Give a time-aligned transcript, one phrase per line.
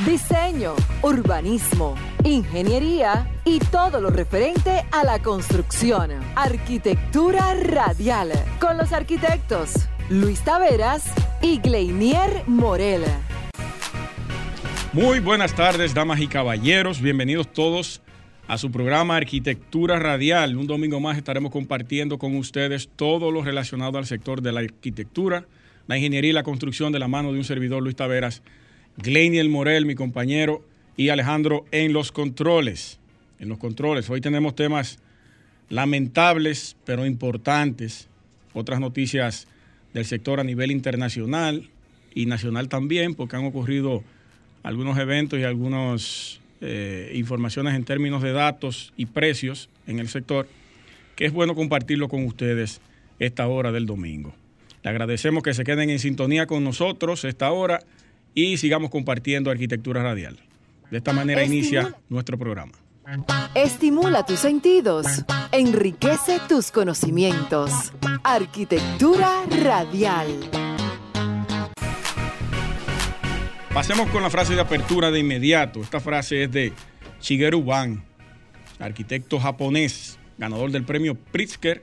[0.00, 6.10] Diseño, Urbanismo, Ingeniería y todo lo referente a la construcción.
[6.34, 11.04] Arquitectura Radial, con los arquitectos Luis Taveras
[11.40, 13.04] y Gleinier Morel.
[14.92, 17.00] Muy buenas tardes, damas y caballeros.
[17.00, 18.00] Bienvenidos todos
[18.48, 20.56] a su programa Arquitectura Radial.
[20.56, 25.44] Un domingo más estaremos compartiendo con ustedes todo lo relacionado al sector de la arquitectura,
[25.86, 28.42] la ingeniería y la construcción de la mano de un servidor Luis Taveras,
[28.96, 30.64] Gleinier Morel, mi compañero,
[30.96, 32.98] y Alejandro en los controles.
[33.38, 34.08] En los controles.
[34.10, 34.98] Hoy tenemos temas
[35.68, 38.08] lamentables, pero importantes.
[38.52, 39.48] Otras noticias
[39.94, 41.70] del sector a nivel internacional
[42.14, 44.04] y nacional también, porque han ocurrido
[44.62, 50.46] algunos eventos y algunas eh, informaciones en términos de datos y precios en el sector,
[51.16, 52.80] que es bueno compartirlo con ustedes
[53.18, 54.34] esta hora del domingo.
[54.82, 57.80] Le agradecemos que se queden en sintonía con nosotros esta hora
[58.34, 60.38] y sigamos compartiendo arquitectura radial.
[60.90, 62.72] De esta manera inicia nuestro programa.
[63.54, 65.06] Estimula tus sentidos,
[65.50, 67.92] enriquece tus conocimientos.
[68.22, 70.28] Arquitectura radial.
[73.74, 75.80] Pasemos con la frase de apertura de inmediato.
[75.80, 76.72] Esta frase es de
[77.20, 78.04] Shigeru Ban,
[78.78, 81.82] arquitecto japonés, ganador del premio Pritzker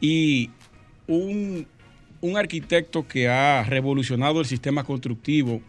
[0.00, 0.50] y
[1.08, 1.66] un,
[2.24, 5.60] un arquitecto que ha revolucionado el sistema constructivo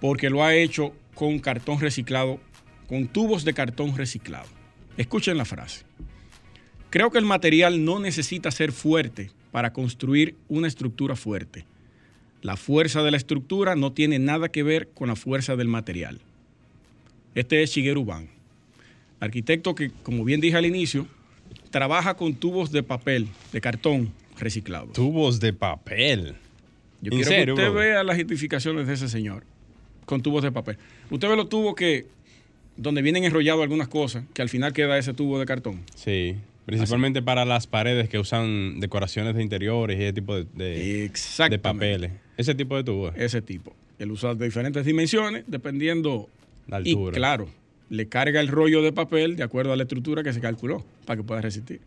[0.00, 2.40] porque lo ha hecho con cartón reciclado,
[2.88, 4.48] con tubos de cartón reciclado.
[4.96, 5.84] Escuchen la frase.
[6.90, 11.66] Creo que el material no necesita ser fuerte para construir una estructura fuerte.
[12.42, 16.20] La fuerza de la estructura no tiene nada que ver con la fuerza del material.
[17.36, 18.28] Este es Shigeru Ban,
[19.20, 21.06] arquitecto que, como bien dije al inicio,
[21.70, 24.88] trabaja con tubos de papel, de cartón reciclado.
[24.88, 26.34] Tubos de papel.
[27.00, 29.44] Yo quiero que usted vea las identificaciones de ese señor
[30.06, 30.76] con tubos de papel.
[31.10, 32.06] Usted ve los tubos que,
[32.76, 35.82] donde vienen enrollados algunas cosas, que al final queda ese tubo de cartón.
[35.94, 36.36] Sí.
[36.66, 41.10] Principalmente para las paredes que usan decoraciones de interiores y ese tipo de, de,
[41.50, 42.12] de papeles.
[42.38, 43.14] Ese tipo de tubos.
[43.16, 43.74] Ese tipo.
[43.98, 46.28] Él usa de diferentes dimensiones, dependiendo.
[46.66, 47.12] La altura.
[47.12, 47.48] Y claro,
[47.90, 51.18] le carga el rollo de papel de acuerdo a la estructura que se calculó para
[51.18, 51.80] que pueda resistir.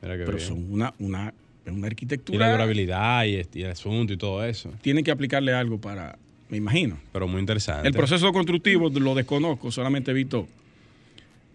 [0.00, 1.34] Pero son una, una,
[1.66, 2.36] una arquitectura.
[2.36, 4.72] Y la durabilidad y, y el asunto y todo eso.
[4.82, 6.98] Tiene que aplicarle algo para, me imagino.
[7.12, 7.88] Pero muy interesante.
[7.88, 10.48] El proceso constructivo lo desconozco, solamente he visto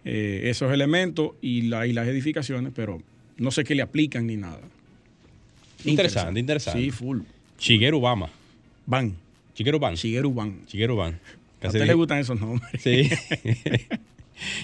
[0.04, 3.02] eh, esos elementos y, la, y las edificaciones, pero
[3.36, 4.60] no sé qué le aplican ni nada.
[5.84, 6.80] Interesante, interesante.
[6.80, 7.20] Sí, full.
[7.58, 8.30] Shigeru Bama.
[8.86, 9.14] Ban.
[9.54, 9.94] Shigeru Ban.
[9.94, 10.60] Shigeru Ban.
[10.66, 11.18] Shigeru Ban.
[11.62, 12.82] ¿A usted le gustan esos nombres?
[12.82, 13.08] Sí.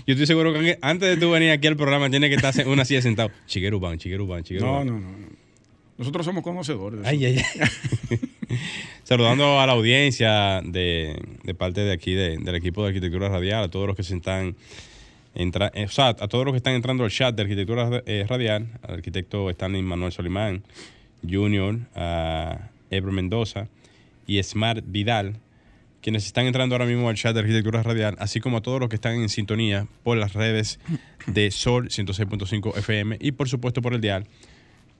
[0.07, 2.85] Yo estoy seguro que antes de tú venir aquí al programa tiene que estar una
[2.85, 3.31] silla sentado.
[3.47, 4.85] Shigeru Ban, Shigeru Ban, Shigeru no.
[4.85, 5.41] No, no, no.
[5.99, 7.01] Nosotros somos conocedores.
[7.05, 8.19] Ay, ay, ay.
[9.05, 13.65] Saludando a la audiencia de, de parte de aquí, de, del equipo de Arquitectura Radial,
[13.65, 14.57] a todos los que se están
[15.35, 18.67] Entra, o sea, a todos los que están entrando al chat de arquitectura eh, radial,
[18.83, 20.65] al arquitecto Stanley Manuel Solimán,
[21.29, 23.69] Junior, a Ebro Mendoza
[24.27, 25.37] y Smart Vidal,
[26.03, 28.89] quienes están entrando ahora mismo al chat de arquitectura radial, así como a todos los
[28.89, 30.79] que están en sintonía por las redes
[31.27, 34.27] de Sol 106.5 FM y por supuesto por el dial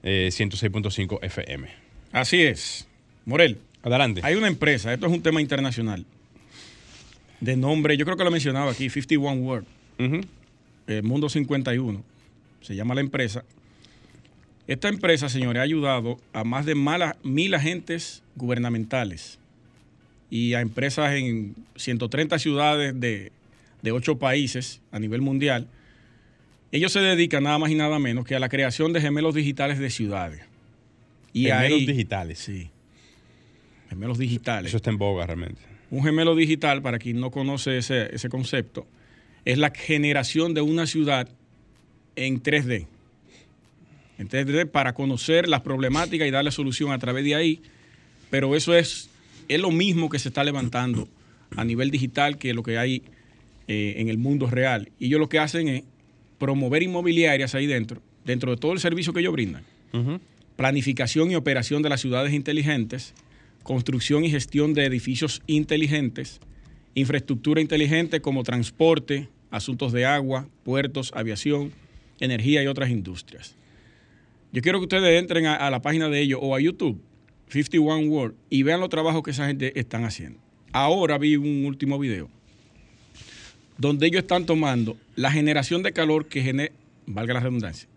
[0.03, 1.67] eh, 106.5 FM.
[2.11, 2.87] Así es.
[3.25, 3.57] Morel.
[3.83, 4.21] Adelante.
[4.23, 6.05] Hay una empresa, esto es un tema internacional,
[7.39, 9.67] de nombre, yo creo que lo mencionaba aquí, 51 World.
[9.97, 10.25] Uh -huh.
[10.85, 12.03] eh, Mundo 51,
[12.61, 13.43] se llama la empresa.
[14.67, 19.40] Esta empresa, señores, ha ayudado a más de mala, mil agentes gubernamentales
[20.31, 23.31] y a empresas en 130 ciudades de,
[23.81, 25.67] de 8 países a nivel mundial.
[26.71, 29.77] Ellos se dedican nada más y nada menos que a la creación de gemelos digitales
[29.77, 30.41] de ciudades.
[31.33, 32.39] Y gemelos ahí, digitales.
[32.39, 32.69] Sí.
[33.89, 34.69] Gemelos digitales.
[34.69, 35.61] Eso está en boga realmente.
[35.91, 38.87] Un gemelo digital, para quien no conoce ese, ese concepto,
[39.43, 41.27] es la generación de una ciudad
[42.15, 42.87] en 3D.
[44.17, 47.61] En 3D para conocer las problemáticas y darle solución a través de ahí.
[48.29, 49.09] Pero eso es,
[49.55, 51.07] es lo mismo que se está levantando
[51.55, 53.03] a nivel digital que lo que hay
[53.67, 54.91] eh, en el mundo real.
[54.97, 55.83] Y ellos lo que hacen es
[56.37, 59.63] promover inmobiliarias ahí dentro, dentro de todo el servicio que ellos brindan.
[59.91, 60.19] Uh -huh.
[60.55, 63.13] Planificación y operación de las ciudades inteligentes,
[63.63, 66.39] construcción y gestión de edificios inteligentes,
[66.95, 71.71] infraestructura inteligente como transporte, asuntos de agua, puertos, aviación,
[72.19, 73.55] energía y otras industrias.
[74.53, 77.01] Yo quiero que ustedes entren a, a la página de ellos o a YouTube,
[77.51, 80.39] 51 World, y vean los trabajos que esa gente están haciendo.
[80.71, 82.29] Ahora vi un último video
[83.77, 86.73] donde ellos están tomando la generación de calor que genera,
[87.07, 87.89] valga la redundancia,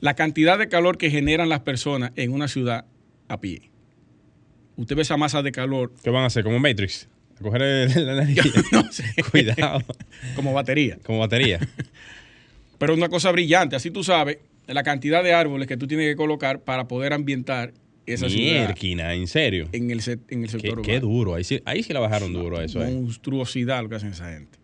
[0.00, 2.84] la cantidad de calor que generan las personas en una ciudad
[3.28, 3.62] a pie.
[4.76, 6.44] Usted ve esa masa de calor ¿Qué van a hacer?
[6.44, 7.08] Como Matrix.
[7.40, 8.44] A coger el- la energía.
[8.70, 9.04] No sé.
[9.30, 9.82] Cuidado.
[10.36, 10.98] como batería.
[11.04, 11.58] Como batería.
[12.78, 14.38] Pero una cosa brillante, así tú sabes
[14.68, 17.72] la cantidad de árboles que tú tienes que colocar para poder ambientar
[18.14, 19.68] esa Mierquina, en serio.
[19.72, 21.06] en el, en el Qué, sector qué urbano.
[21.12, 21.34] duro.
[21.34, 22.82] Ahí sí, ahí sí la bajaron duro eso.
[22.84, 22.90] eh.
[22.92, 24.58] Monstruosidad lo que hacen esa gente.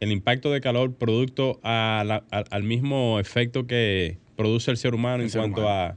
[0.00, 4.94] El impacto de calor producto a la- a- al mismo efecto que produce el ser
[4.94, 5.96] humano El en ser cuanto humano.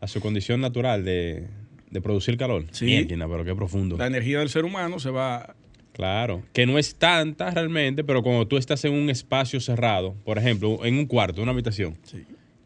[0.00, 1.46] A, a su condición natural de,
[1.90, 2.64] de producir calor.
[2.70, 2.84] Sí.
[2.86, 3.96] Mierquina, pero qué profundo.
[3.96, 5.54] La energía del ser humano se va
[5.92, 10.38] Claro, que no es tanta realmente, pero cuando tú estás en un espacio cerrado, por
[10.38, 12.18] ejemplo, en un cuarto, una habitación, Sí.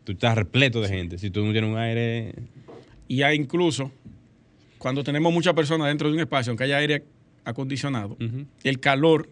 [0.04, 1.16] tú estás repleto de gente.
[1.16, 2.34] Si tú no tienes un aire,
[3.08, 3.90] Y hay incluso,
[4.78, 7.04] cuando tenemos muchas personas dentro de un espacio, aunque haya aire
[7.44, 8.16] acondicionado,
[8.62, 9.28] el calor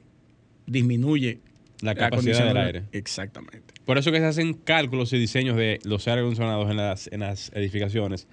[0.67, 1.41] disminuye
[1.81, 2.85] la capacidad del aire.
[2.93, 3.75] Exactamente.
[3.85, 7.21] Por eso que se hacen cálculos y diseños de los aire acondicionados en las, en
[7.21, 8.29] las edificaciones,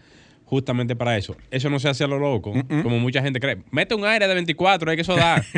[0.46, 1.36] justamente para eso.
[1.52, 3.64] Eso no se hace a lo loco, como mucha gente cree.
[3.72, 5.44] Mete un aire de 24, hay que eso da.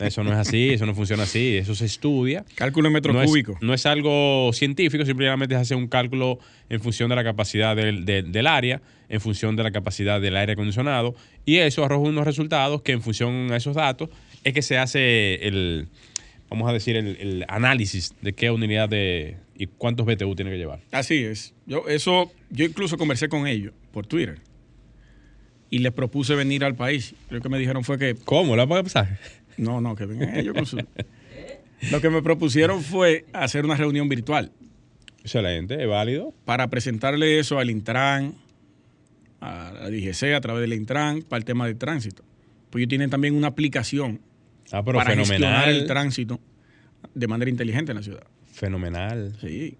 [0.00, 2.44] eso no es así, eso no funciona así, eso se estudia.
[2.54, 3.52] Cálculo en metro no cúbico.
[3.52, 6.38] Es, no es algo científico, simplemente se hace un cálculo
[6.68, 10.36] en función de la capacidad del, del- del área, en función de la capacidad del
[10.36, 11.14] aire acondicionado,
[11.44, 14.08] y eso arroja unos resultados que en función a esos datos
[14.44, 15.88] es que se hace el,
[16.48, 20.56] vamos a decir, el, el análisis de qué unidad de y cuántos BTU tiene que
[20.58, 20.80] llevar.
[20.90, 21.54] Así es.
[21.66, 24.38] Yo, eso, yo incluso conversé con ellos por Twitter
[25.70, 27.14] y les propuse venir al país.
[27.30, 28.56] Lo que me dijeron fue que ¿Cómo?
[28.56, 29.18] ¿La puede pasar?
[29.56, 30.76] No, no, que vengan ellos con su...
[31.90, 34.52] Lo que me propusieron fue hacer una reunión virtual
[35.20, 36.32] Excelente, es válido.
[36.44, 38.34] para presentarle eso al Intran,
[39.40, 42.22] a la DGC a través del Intran para el tema del tránsito.
[42.70, 44.20] Pues ellos tienen también una aplicación
[44.72, 45.86] Ah, pero para gestionar el fenomenal.
[45.86, 46.40] tránsito
[47.14, 48.22] de manera inteligente en la ciudad.
[48.52, 49.36] Fenomenal.
[49.40, 49.76] Sí.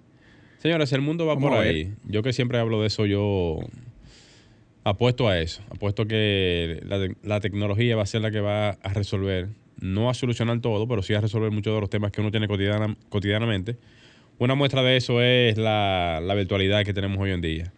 [0.59, 1.93] Señores, el mundo va por ahí.
[2.05, 3.59] Yo que siempre hablo de eso, yo
[4.85, 5.63] apuesto a eso.
[5.71, 6.83] Apuesto que
[7.23, 9.49] la tecnología va a ser la que va a resolver,
[9.83, 12.49] no a solucionar todo, pero sí a resolver muchos de los temas que uno tiene
[12.49, 13.77] cotidiana- cotidianamente.
[14.39, 17.73] Una muestra de eso es la, la virtualidad que tenemos hoy en día.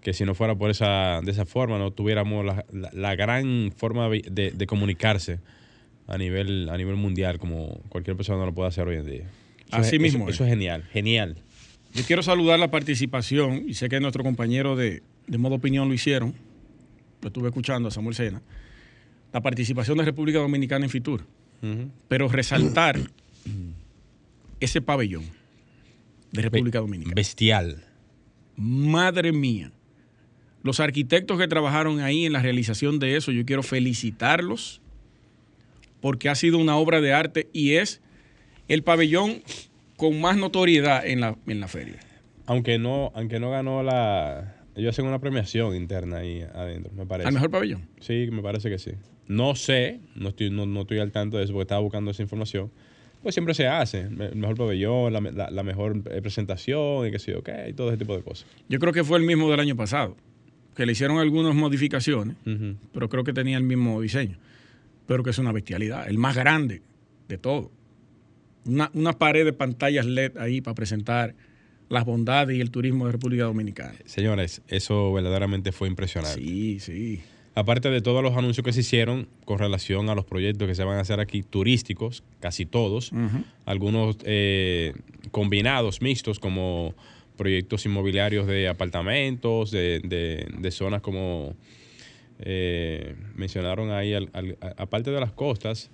[0.00, 3.72] Que si no fuera por esa, de esa forma, no tuviéramos la, la- la gran
[3.76, 5.38] forma de, de- comunicarse
[6.08, 9.24] a nivel, a nivel mundial como cualquier persona lo puede hacer hoy en día.
[9.68, 10.34] Eso Así es- mismo Eso, es.
[10.36, 11.36] eso es genial, genial.
[11.94, 15.94] Yo quiero saludar la participación, y sé que nuestro compañero de, de modo opinión lo
[15.94, 16.34] hicieron,
[17.20, 18.42] lo estuve escuchando a Samuel Sena,
[19.32, 21.24] la participación de República Dominicana en Fitur,
[22.08, 22.98] Pero resaltar
[24.60, 25.24] ese pabellón
[26.32, 27.14] de República Dominicana.
[27.14, 27.84] Bestial.
[28.56, 29.72] Madre mía.
[30.62, 34.80] Los arquitectos que trabajaron ahí en la realización de eso, yo quiero felicitarlos
[36.00, 38.00] porque ha sido una obra de arte y es
[38.68, 39.42] el pabellón
[39.96, 42.00] con más notoriedad en la, en la feria.
[42.46, 44.56] Aunque no, aunque no ganó la.
[44.74, 47.28] Ellos hacen una premiación interna ahí adentro, me parece.
[47.28, 47.88] Al mejor pabellón.
[48.00, 48.92] Sí, me parece que sí.
[49.32, 52.22] No sé, no estoy, no, no estoy al tanto de eso porque estaba buscando esa
[52.22, 52.70] información.
[53.22, 54.00] Pues siempre se hace.
[54.00, 57.72] El mejor pabellón, la, la- la mejor eh, presentación y qué sé yo, qué, y
[57.72, 58.46] todo ese tipo de cosas.
[58.68, 60.16] Yo creo que fue el mismo del año pasado,
[60.74, 62.36] que le hicieron algunas modificaciones,
[62.92, 64.38] pero creo que tenía el mismo diseño.
[65.06, 66.82] Pero que es una bestialidad, el más grande
[67.28, 67.70] de todo.
[68.64, 71.34] Una, una pared de pantallas LED ahí para presentar
[71.88, 73.94] las bondades y el turismo de República Dominicana.
[74.04, 76.40] Señores, eso verdaderamente fue impresionante.
[76.40, 77.20] Sí, sí.
[77.54, 80.84] Aparte de todos los anuncios que se hicieron con relación a los proyectos que se
[80.84, 83.12] van a hacer aquí turísticos, casi todos,
[83.66, 84.94] algunos eh,
[85.30, 86.94] combinados, mixtos, como
[87.36, 91.54] proyectos inmobiliarios de apartamentos, de, de- de zonas como
[92.40, 94.30] eh, mencionaron ahí, al-
[94.76, 95.90] aparte de las costas,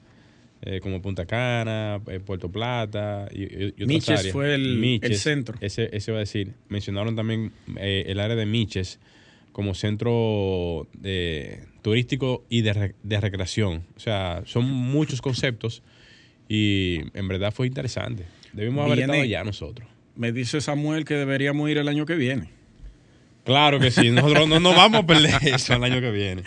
[0.62, 4.32] eh, como Punta Cana, eh, Puerto Plata y, y- otras Miches áreas.
[4.32, 4.78] fue el-
[5.12, 5.56] el centro.
[5.60, 6.52] Ese, ese va a decir.
[6.68, 8.98] Mencionaron también el área de Miches
[9.58, 13.82] como centro de- turístico y de, de recreación.
[13.96, 15.82] O sea, son muchos conceptos
[16.48, 18.22] y en verdad fue interesante.
[18.52, 19.88] Debimos haber Viene- estado allá nosotros.
[20.14, 22.50] Me dice Samuel que deberíamos ir el año que viene.
[23.42, 26.44] Claro que sí, nosotros no nos vamos a perder eso el año que viene.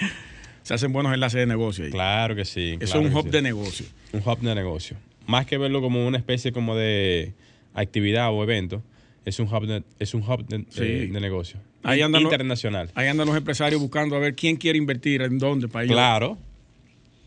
[0.64, 1.92] Se hacen buenos enlaces de negocio ahí.
[1.92, 2.78] Claro que sí.
[2.80, 3.30] Eso claro es un hub sí.
[3.32, 3.86] de negocio.
[4.14, 4.96] Un hub de negocio.
[5.28, 7.34] Más que verlo como una especie como de
[7.74, 8.82] actividad o evento,
[9.26, 11.08] es un hub de, es un hub de, Sí.
[11.08, 11.60] de negocio.
[11.84, 12.92] Ahí andan los- Internacional.
[12.96, 15.96] Ahí andan los empresarios buscando a ver quién quiere invertir, en dónde, para ellos.
[15.96, 16.38] Claro.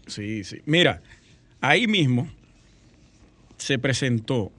[0.06, 0.58] Sí, sí.
[0.66, 1.02] Mira,
[1.60, 2.28] ahí mismo
[3.56, 4.52] se presentó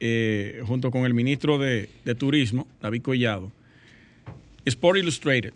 [0.00, 3.50] eh, junto con el ministro de, de Turismo, David Collado,
[4.64, 5.52] Sport Illustrated,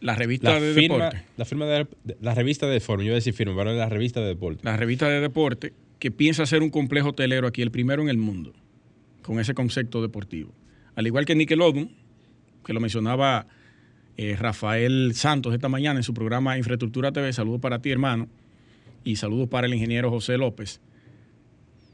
[0.00, 1.86] la revista La de firma, deporte, la firma de,
[2.22, 4.60] la revista de deporte, yo iba a decir firma, pero la revista de deporte.
[4.64, 8.16] la revista de deporte, que piensa hacer un complejo hotelero aquí, el primero en el
[8.16, 8.54] mundo,
[9.22, 10.52] con ese concepto deportivo.
[10.94, 11.90] Al igual que Nickelodeon,
[12.64, 13.46] que lo mencionaba
[14.16, 17.32] eh, Rafael Santos esta mañana en su programa Infraestructura TV.
[17.32, 18.28] Saludos para ti, hermano.
[19.04, 20.80] Y saludos para el ingeniero José López.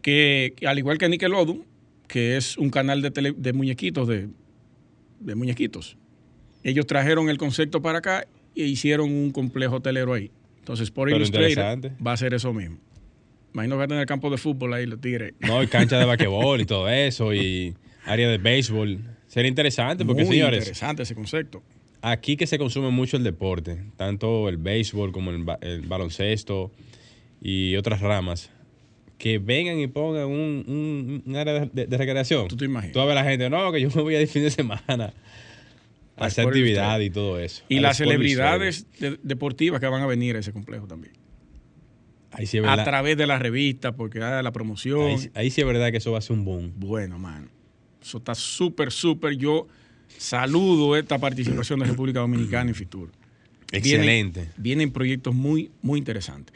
[0.02, 1.64] Que, que al igual que Nickelodeon,
[2.08, 4.28] que es un canal de, tele- de muñequitos, de,
[5.20, 5.96] de muñequitos,
[6.62, 10.30] ellos trajeron el concepto para acá e hicieron un complejo hotelero ahí.
[10.58, 12.78] Entonces, Pero Illustrated va a hacer eso mismo.
[13.56, 15.32] Imagino que va a tener campo de fútbol ahí, los tigres.
[15.40, 19.00] No, y cancha de basquetbol y todo eso, y área de béisbol.
[19.26, 21.62] Sería interesante porque, Muy señores, interesante ese concepto.
[22.02, 26.70] aquí que se consume mucho el deporte, tanto el béisbol como el, ba- el baloncesto
[27.40, 28.50] y otras ramas,
[29.16, 32.48] que vengan y pongan un, un- un área de, recreación.
[32.48, 32.92] ¿Tú te imaginas?
[32.92, 35.14] Tú a ver la gente, no, que yo me voy a ir fin de semana
[36.18, 37.62] a hacer actividad y todo eso.
[37.70, 41.14] Y las celebridades de- deportivas que van a venir a ese complejo también.
[42.38, 45.00] Ahí sí es A través de la revista, porque hay la promoción.
[45.08, 46.72] ahí, sí- ahí sí es verdad que eso va a ser un boom.
[46.76, 47.48] Bueno, mano.
[48.02, 49.36] Eso está súper, súper.
[49.36, 49.66] Yo
[50.18, 53.10] saludo esta participación de República Dominicana en Fitur.
[53.72, 54.40] Excelente.
[54.40, 56.54] Vienen, vienen proyectos muy, muy interesantes.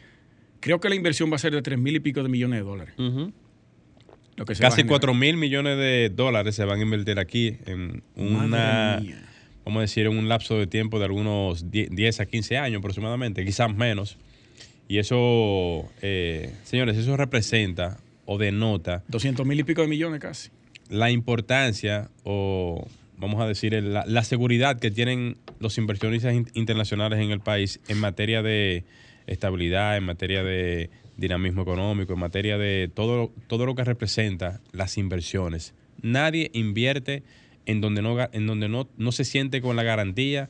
[0.61, 2.65] Creo que la inversión va a ser de tres mil y pico de millones de
[2.65, 2.95] dólares.
[2.99, 4.89] Lo que se va a Casi generar.
[5.01, 9.03] 4 mil millones de dólares se van a invertir aquí en una,
[9.65, 12.79] vamos a decir, en un lapso de tiempo de algunos 10 10 a 15 años
[12.79, 14.17] aproximadamente, quizás menos.
[14.91, 20.51] Y eso, eh, señores, eso representa o denota 200 mil y pico de millones casi.
[20.89, 22.85] la importancia o,
[23.17, 27.79] vamos a decir, la, la seguridad que tienen los inversionistas in- internacionales en el país
[27.87, 28.83] en materia de
[29.29, 34.99] estabilidad, en materia de dinamismo económico, en materia de todo, todo lo que representa las
[34.99, 35.73] inversiones.
[36.03, 37.23] Nadie invierte
[37.67, 40.49] en donde, no, en donde no, no se siente con la garantía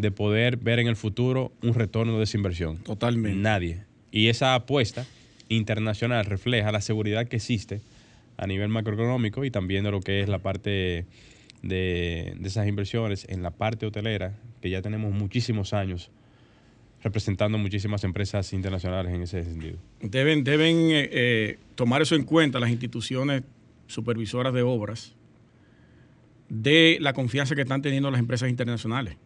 [0.00, 2.78] de poder ver en el futuro un retorno de esa inversión.
[2.78, 3.38] Totalmente.
[3.38, 3.84] Nadie.
[4.10, 5.06] Y esa apuesta
[5.48, 7.80] internacional refleja la seguridad que existe
[8.36, 11.06] a nivel macroeconómico y también de lo que es la parte
[11.62, 16.10] de, de esas inversiones en la parte hotelera, que ya tenemos muchísimos años
[17.02, 19.78] representando muchísimas empresas internacionales en ese sentido.
[20.00, 23.42] Deben, deben eh, eh, tomar eso en cuenta las instituciones
[23.86, 25.14] supervisoras de obras
[26.48, 29.16] de la confianza que están teniendo las empresas internacionales.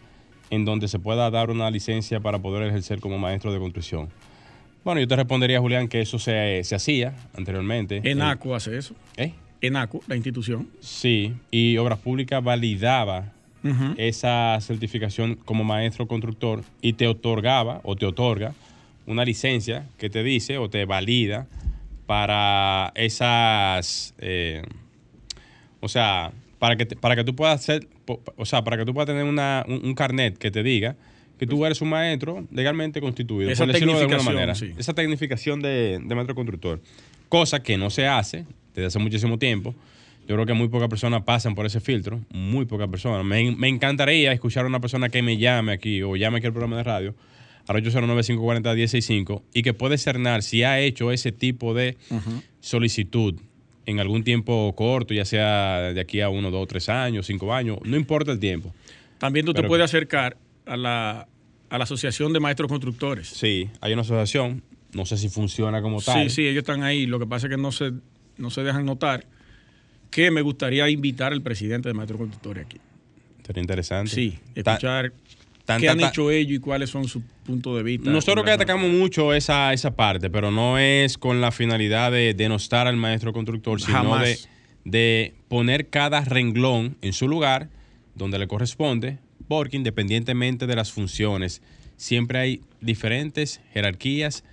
[0.49, 4.07] en donde se pueda dar una licencia para poder ejercer como maestro de construcción?
[4.85, 7.99] Bueno, yo te respondería, Julián, que eso se, se hacía anteriormente.
[8.01, 8.95] ENACO hace eso.
[9.17, 9.33] ¿Eh?
[9.61, 10.67] ENACO, la institución.
[10.79, 13.33] Sí, y Obras Públicas validaba
[13.97, 18.53] esa certificación como maestro constructor y te otorgaba o te otorga
[19.05, 21.45] una licencia que te dice o te valida
[22.05, 24.63] para esas, eh,
[25.81, 27.87] o sea, para que, te- para que tú puedas hacer,
[28.37, 30.95] o sea, para que tú puedas tener una, un, un carnet que te diga
[31.37, 34.55] que tú eres un maestro legalmente constituido, Esa por decirlo de alguna tecnificación, manera.
[34.55, 34.73] sí.
[34.77, 36.81] Esa tecnificación de, de maestro constructor.
[37.29, 39.73] Cosa que no se hace desde hace muchísimo tiempo.
[40.27, 43.25] Yo creo que muy pocas personas pasan por ese filtro, muy pocas personas.
[43.25, 46.53] Me, me encantaría escuchar a una persona que me llame aquí o llame aquí al
[46.53, 47.15] programa de radio
[47.67, 51.97] al 809-540-165 y que puede cernar si ha hecho ese tipo de
[52.61, 53.35] solicitud
[53.85, 57.79] en algún tiempo corto, ya sea de aquí a uno, dos, tres años, cinco años,
[57.83, 58.73] no importa el tiempo.
[59.17, 61.27] También tú te puedes acercar a la,
[61.69, 63.27] a la Asociación de Maestros Constructores.
[63.27, 64.61] Sí, hay una asociación,
[64.93, 66.29] no sé si funciona como Sí, tal.
[66.29, 67.05] sí, ellos están ahí.
[67.07, 67.91] Lo que pasa es que no se,
[68.39, 69.25] no se dejan notar
[70.09, 72.77] que me gustaría invitar al presidente de Maestros Constructores aquí.
[73.45, 74.11] Sería interesante.
[74.11, 75.13] Sí, escuchar
[75.65, 78.09] tanta- qué han hecho ellos y cuáles son sus puntos de vista.
[78.09, 82.87] Nosotros que atacamos mucho esa, esa parte, pero no es con la finalidad de denostar
[82.87, 84.23] al maestro constructor, sino Jamás.
[84.23, 84.39] de,
[84.85, 87.69] de poner cada renglón en su lugar
[88.15, 91.61] donde le corresponde, porque independientemente de las funciones,
[91.97, 94.43] siempre hay diferentes jerarquías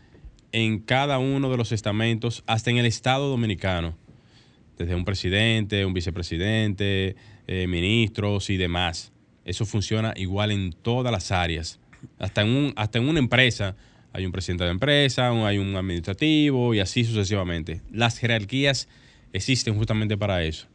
[0.56, 3.94] en cada uno de los estamentos, hasta en el Estado dominicano,
[4.78, 7.14] desde un presidente, un vicepresidente,
[7.46, 9.12] eh, ministros y demás.
[9.44, 11.78] Eso funciona igual en todas las áreas.
[12.18, 13.76] Hasta en, un, hasta en una empresa
[14.14, 17.82] hay un presidente de empresa, hay un administrativo y así sucesivamente.
[17.92, 18.88] Las jerarquías
[19.34, 20.68] existen justamente para eso.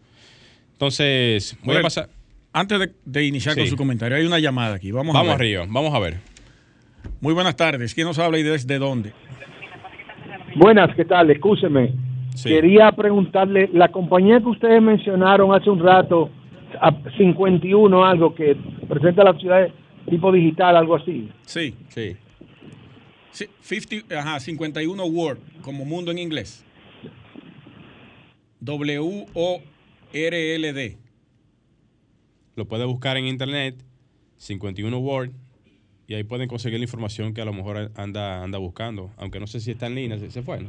[0.74, 2.08] Entonces, voy a pasar.
[2.54, 4.92] Antes de, iniciar con su comentario, hay una llamada aquí.
[4.92, 6.20] Vamos, vamos a arriba, vamos a ver.
[7.20, 7.96] Muy buenas tardes.
[7.96, 9.14] ¿Quién nos habla y desde dónde?
[10.62, 11.32] Buenas, ¿qué tal?
[11.32, 11.92] Escúcheme.
[12.44, 16.30] Quería preguntarle, la compañía que ustedes mencionaron hace un rato,
[17.18, 18.56] 51 algo, que
[18.88, 19.70] presenta la ciudad
[20.08, 21.32] tipo digital, algo así.
[21.48, 22.16] Sí, sí.
[23.32, 26.64] 50, ajá, 51 Word, como mundo en inglés.
[28.60, 29.68] W-O-R-L-D.
[32.56, 33.84] Lo puede buscar en internet,
[34.38, 35.32] 51 Word,
[36.12, 39.48] y ahí pueden conseguir la información que a lo mejor anda, anda buscando, aunque no
[39.48, 40.60] sé si está en línea, se, fue.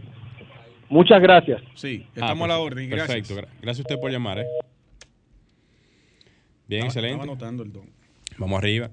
[0.89, 1.61] Muchas gracias.
[1.75, 2.89] Sí, ah, estamos a la orden.
[2.89, 3.27] Gracias.
[3.27, 3.51] Perfecto.
[3.61, 4.39] Gracias a usted por llamar.
[4.39, 4.47] ¿eh?
[6.69, 7.25] Bien, excelente.
[7.25, 7.91] anotando el don.
[8.39, 8.93] Vamos arriba.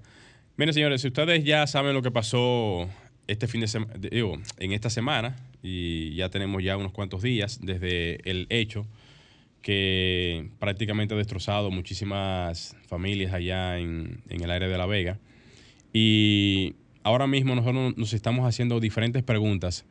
[0.58, 2.90] Miren, señores, si ustedes ya saben lo que pasó
[3.28, 3.94] este fin de semana,
[4.58, 8.88] en esta semana, y ya tenemos ya unos cuantos días desde el hecho
[9.62, 15.20] que prácticamente ha destrozado muchísimas familias allá en, el área de La Vega.
[15.94, 19.86] Y ahora mismo nosotros nos estamos haciendo diferentes preguntas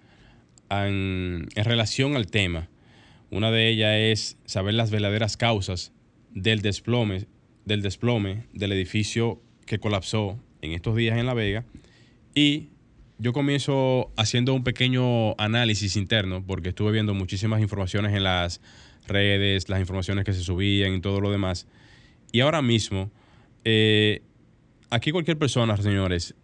[0.70, 2.68] en, relación al tema.
[3.30, 5.92] Una de ellas es saber las verdaderas causas
[6.34, 7.26] del desplome,
[7.64, 11.64] del desplome del edificio que colapsó en estos días en La Vega.
[12.34, 12.68] Y
[13.18, 18.60] yo comienzo haciendo un pequeño análisis interno, porque estuve viendo muchísimas informaciones en las
[19.06, 21.66] redes, las informaciones que se subían y todo lo demás.
[22.32, 23.10] Y ahora mismo,
[23.64, 24.22] eh,
[24.90, 26.34] aquí cualquier persona, señores,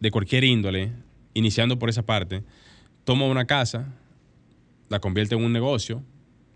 [0.00, 0.92] de cualquier índole,
[1.34, 2.42] iniciando por esa parte,
[3.04, 3.94] toma una casa,
[4.88, 6.02] la convierte en un negocio,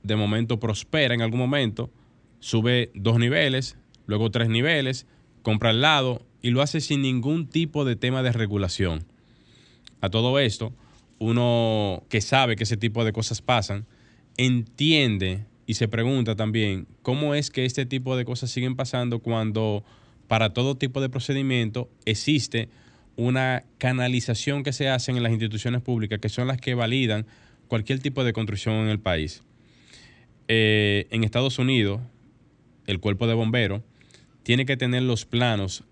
[0.03, 1.91] de momento prospera en algún momento,
[2.39, 5.07] sube dos niveles, luego tres niveles,
[5.43, 9.05] compra al lado y lo hace sin ningún tipo de tema de regulación.
[10.01, 10.73] A todo esto,
[11.19, 13.87] uno que sabe que ese tipo de cosas pasan,
[14.37, 19.85] entiende y se pregunta también cómo es que este tipo de cosas siguen pasando cuando
[20.29, 22.69] para todo tipo de procedimiento existe
[23.17, 27.27] una canalización que se hace en las instituciones públicas, que son las que validan
[27.69, 29.43] cualquier tipo de construcción en el país.
[30.49, 32.01] Eh, en Estados Unidos,
[32.87, 33.83] el cuerpo de bomberos
[34.43, 35.85] tiene que tener los planos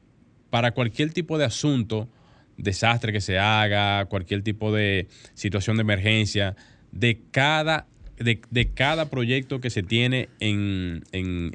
[0.50, 2.08] para cualquier tipo de asunto,
[2.56, 6.54] desastre que se haga, cualquier tipo de situación de emergencia,
[6.92, 11.02] de cada de, cada proyecto que se tiene en,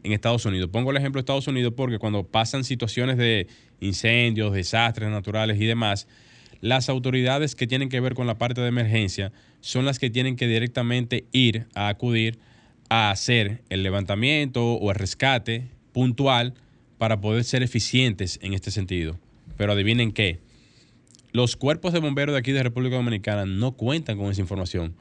[0.03, 0.69] Estados Unidos.
[0.71, 3.47] Pongo el ejemplo de Estados Unidos porque cuando pasan situaciones de
[3.79, 6.07] incendios, desastres naturales y demás,
[6.61, 10.35] las autoridades que tienen que ver con la parte de emergencia son las que tienen
[10.35, 12.39] que directamente ir a acudir
[12.89, 16.53] a hacer el levantamiento o el rescate puntual
[16.97, 19.17] para poder ser eficientes en este sentido.
[19.57, 20.39] Pero adivinen qué,
[21.31, 24.95] los cuerpos de bomberos de aquí de República Dominicana no cuentan con esa información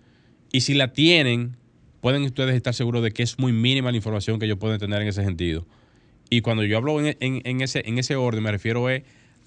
[0.53, 1.57] y si la tienen,
[2.01, 5.03] pueden ustedes estar seguros de que es muy mínima la información que ellos pueden tener
[5.03, 5.67] en ese sentido.
[6.31, 8.87] Y cuando yo hablo en, ese, en ese orden, me refiero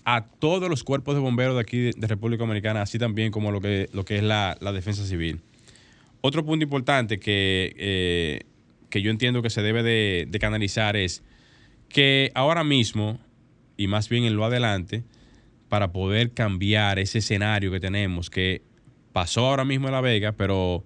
[0.03, 3.61] a todos los cuerpos de bomberos de aquí de, República Dominicana, así también como lo
[3.61, 5.41] que, lo que es la, defensa civil.
[6.21, 8.41] Otro punto importante que, eh,
[8.89, 11.23] que yo entiendo que se debe de, de, canalizar es
[11.89, 13.19] que ahora mismo,
[13.77, 15.03] y más bien en lo adelante,
[15.69, 18.61] para poder cambiar ese escenario que tenemos, que
[19.13, 20.83] pasó ahora mismo en La Vega, pero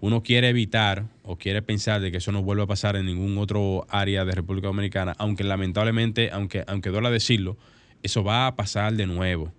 [0.00, 3.36] uno quiere evitar o quiere pensar de que eso no vuelva a pasar en ningún
[3.38, 7.56] otro área de República Dominicana, aunque lamentablemente, aunque, aunque decirlo,
[8.02, 9.52] eso va a pasar de nuevo.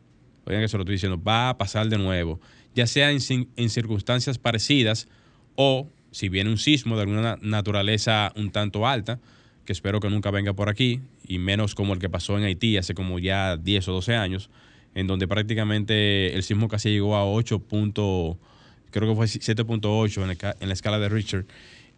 [0.45, 2.39] Oigan que se lo estoy diciendo, va a pasar de nuevo,
[2.73, 3.19] ya sea en,
[3.55, 5.07] en circunstancias parecidas
[5.55, 9.19] o si viene un sismo de alguna naturaleza un tanto alta,
[9.65, 12.77] que espero que nunca venga por aquí, y menos como el que pasó en Haití
[12.77, 14.49] hace como ya 10 o 12 años,
[14.95, 17.63] en donde prácticamente el sismo casi llegó a 8.
[17.69, 18.37] creo
[18.91, 21.45] que fue 7.8 en, en la escala de Richard.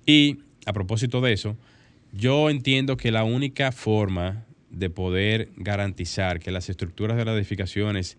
[0.06, 1.58] Y a propósito de eso,
[2.12, 8.18] yo entiendo que la única forma de poder garantizar que las estructuras de las edificaciones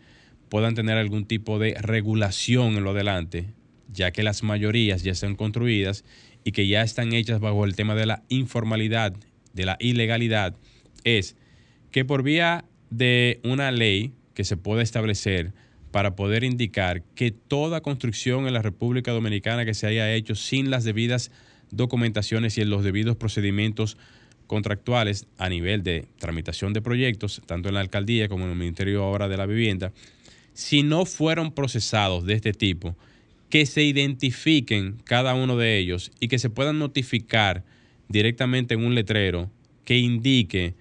[0.49, 3.47] puedan tener algún tipo de regulación en lo adelante,
[3.91, 6.05] ya que las mayorías ya están construidas
[6.45, 9.15] y que ya están hechas bajo el tema de la informalidad,
[9.55, 10.55] de la ilegalidad,
[11.05, 11.37] es
[11.91, 15.53] que por vía de una ley que se pueda establecer
[15.91, 20.71] para poder indicar que toda construcción en la República Dominicana que se haya hecho sin
[20.71, 21.31] las debidas
[21.71, 23.97] documentaciones y en los debidos procedimientos
[24.47, 29.03] contractuales a nivel de tramitación de proyectos, tanto en la alcaldía como en el Ministerio
[29.03, 29.93] ahora de la Vivienda,
[30.55, 32.97] si no fueron procesados de este tipo,
[33.49, 37.65] que se identifiquen cada uno de ellos y que se puedan notificar
[38.09, 39.51] directamente en un letrero
[39.85, 40.75] que indique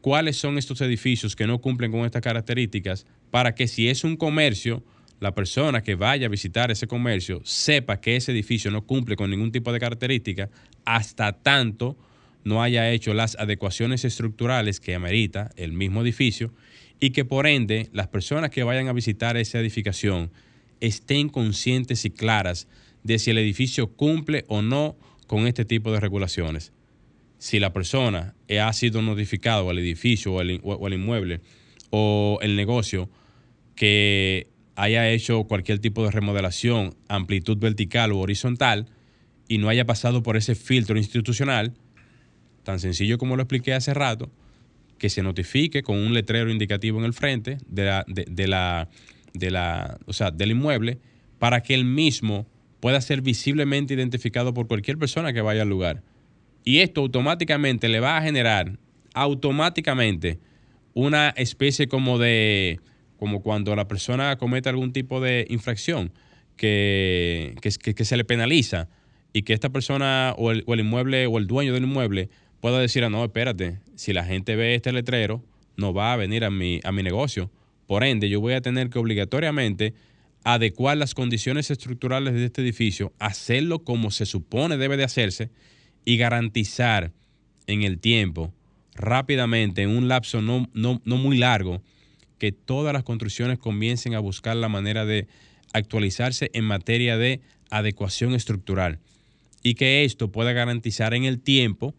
[0.00, 4.16] cuáles son estos edificios que no cumplen con estas características para que si es un
[4.16, 4.82] comercio,
[5.20, 9.30] la persona que vaya a visitar ese comercio sepa que ese edificio no cumple con
[9.30, 10.48] ningún tipo de característica
[10.84, 11.96] hasta tanto
[12.44, 16.52] no haya hecho las adecuaciones estructurales que amerita el mismo edificio
[17.00, 20.30] y que por ende las personas que vayan a visitar esa edificación
[20.80, 22.68] estén conscientes y claras
[23.02, 26.72] de si el edificio cumple o no con este tipo de regulaciones.
[27.38, 31.40] Si la persona ha sido notificado al edificio o al, inmueble
[31.90, 33.08] o el negocio
[33.74, 38.86] que haya hecho cualquier tipo de remodelación, amplitud vertical o horizontal,
[39.48, 41.74] y no haya pasado por ese filtro institucional,
[42.64, 44.30] tan sencillo como lo expliqué hace rato,
[44.98, 48.88] que se notifique con un letrero indicativo en el frente de la, de, la,
[49.32, 50.98] de la, o sea, del inmueble
[51.38, 52.46] para que el mismo
[52.80, 56.02] pueda ser visiblemente identificado por cualquier persona que vaya al lugar.
[56.64, 58.78] Y esto automáticamente le va a generar
[59.14, 60.38] automáticamente
[60.94, 62.80] una especie como de,
[63.18, 66.12] como cuando la persona comete algún tipo de infracción
[66.56, 68.88] que, que, se le penaliza
[69.32, 72.80] y que esta persona o el, o el inmueble o el dueño del inmueble pueda
[72.80, 75.44] decir, ah, no, espérate, si la gente ve este letrero,
[75.76, 77.50] no va a venir a mi, a mi negocio.
[77.86, 79.94] Por ende, yo voy a tener que obligatoriamente
[80.44, 85.50] adecuar las condiciones estructurales de este edificio, hacerlo como se supone debe de hacerse
[86.08, 87.12] y garantizar
[87.66, 88.54] en el tiempo,
[88.94, 91.82] rápidamente, en un lapso no, no, no muy largo,
[92.38, 95.28] que todas las construcciones comiencen a buscar la manera de
[95.74, 99.00] actualizarse en materia de adecuación estructural.
[99.62, 101.94] Y que esto pueda garantizar en el tiempo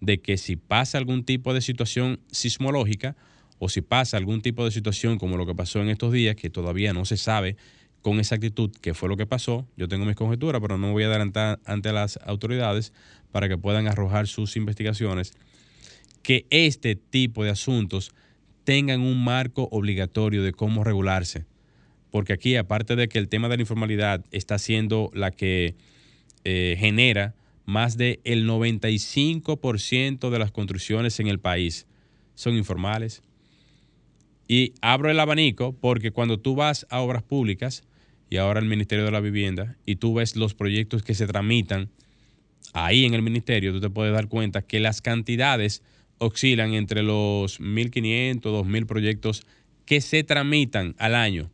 [0.00, 3.16] de que si pasa algún tipo de situación sismológica
[3.58, 6.48] o si pasa algún tipo de situación como lo que pasó en estos días, que
[6.48, 7.56] todavía no se sabe
[8.02, 11.04] con exactitud qué fue lo que pasó, yo tengo mis conjeturas, pero no me voy
[11.04, 12.92] a adelantar ante las autoridades
[13.32, 15.34] para que puedan arrojar sus investigaciones,
[16.22, 18.12] que este tipo de asuntos
[18.64, 21.46] tengan un marco obligatorio de cómo regularse.
[22.10, 25.74] Porque aquí, aparte de que el tema de la informalidad está siendo la que
[26.44, 27.34] eh, genera
[27.66, 31.86] más del 95% de las construcciones en el país
[32.34, 33.22] son informales.
[34.48, 37.84] Y abro el abanico porque cuando tú vas a obras públicas
[38.30, 41.90] y ahora el Ministerio de la Vivienda y tú ves los proyectos que se tramitan
[42.72, 45.82] ahí en el ministerio, tú te puedes dar cuenta que las cantidades
[46.18, 49.46] oscilan entre los 1.500, 2.000 proyectos
[49.84, 51.50] que se tramitan al año.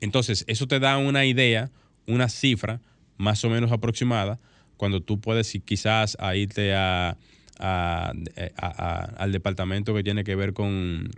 [0.00, 1.70] Entonces, eso te da una idea,
[2.06, 2.80] una cifra
[3.16, 4.38] más o menos aproximada
[4.76, 7.16] cuando tú puedes quizás irte a,
[7.58, 11.10] al departamento que tiene que ver con,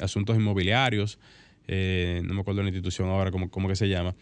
[0.00, 1.18] asuntos inmobiliarios,
[1.68, 4.14] eh, no me acuerdo la institución ahora cómo, cómo, que se llama,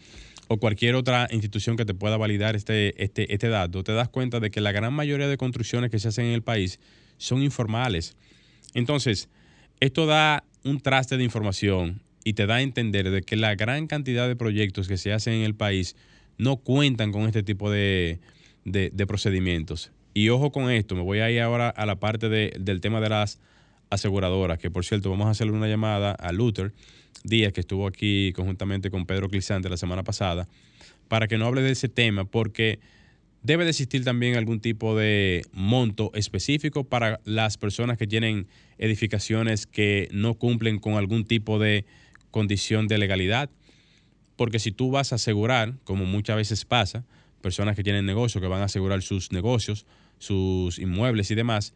[0.47, 4.39] o cualquier otra institución que te pueda validar este, este, este dato, te das cuenta
[4.39, 6.79] de que la gran mayoría de construcciones que se hacen en el país
[7.17, 8.15] son informales.
[8.73, 9.29] Entonces,
[9.79, 13.87] esto da un traste de información y te da a entender de que la gran
[13.87, 15.95] cantidad de proyectos que se hacen en el país
[16.37, 18.19] no cuentan con este tipo de,
[18.65, 19.91] de, procedimientos.
[20.13, 23.09] Y ojo con esto, me voy a ir ahora a la parte del tema de
[23.09, 23.39] las
[23.89, 26.73] aseguradoras, que por cierto vamos a hacerle una llamada a Luther
[27.23, 30.47] Díaz, que estuvo aquí conjuntamente con Pedro Clisante la semana pasada,
[31.07, 32.79] para que no hable de ese tema, porque
[33.43, 38.47] debe de existir también algún tipo de monto específico para las personas que tienen
[38.77, 41.85] edificaciones que no cumplen con algún tipo de
[42.31, 43.49] condición de legalidad,
[44.35, 47.05] porque si tú vas a asegurar, como muchas veces pasa,
[47.41, 49.85] personas que tienen negocios, que van a asegurar sus negocios,
[50.21, 51.73] sus inmuebles y demás,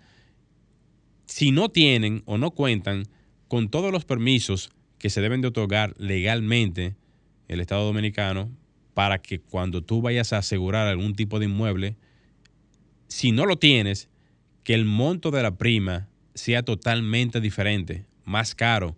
[1.26, 3.08] si no tienen o no cuentan
[3.48, 6.96] con todos los permisos que se deben de otorgar legalmente
[7.48, 8.52] el Estado Dominicano
[8.94, 11.98] para que cuando tú vayas a asegurar algún tipo de inmueble,
[13.08, 14.10] si no lo tienes,
[14.64, 18.96] que el monto de la prima sea totalmente diferente, más caro,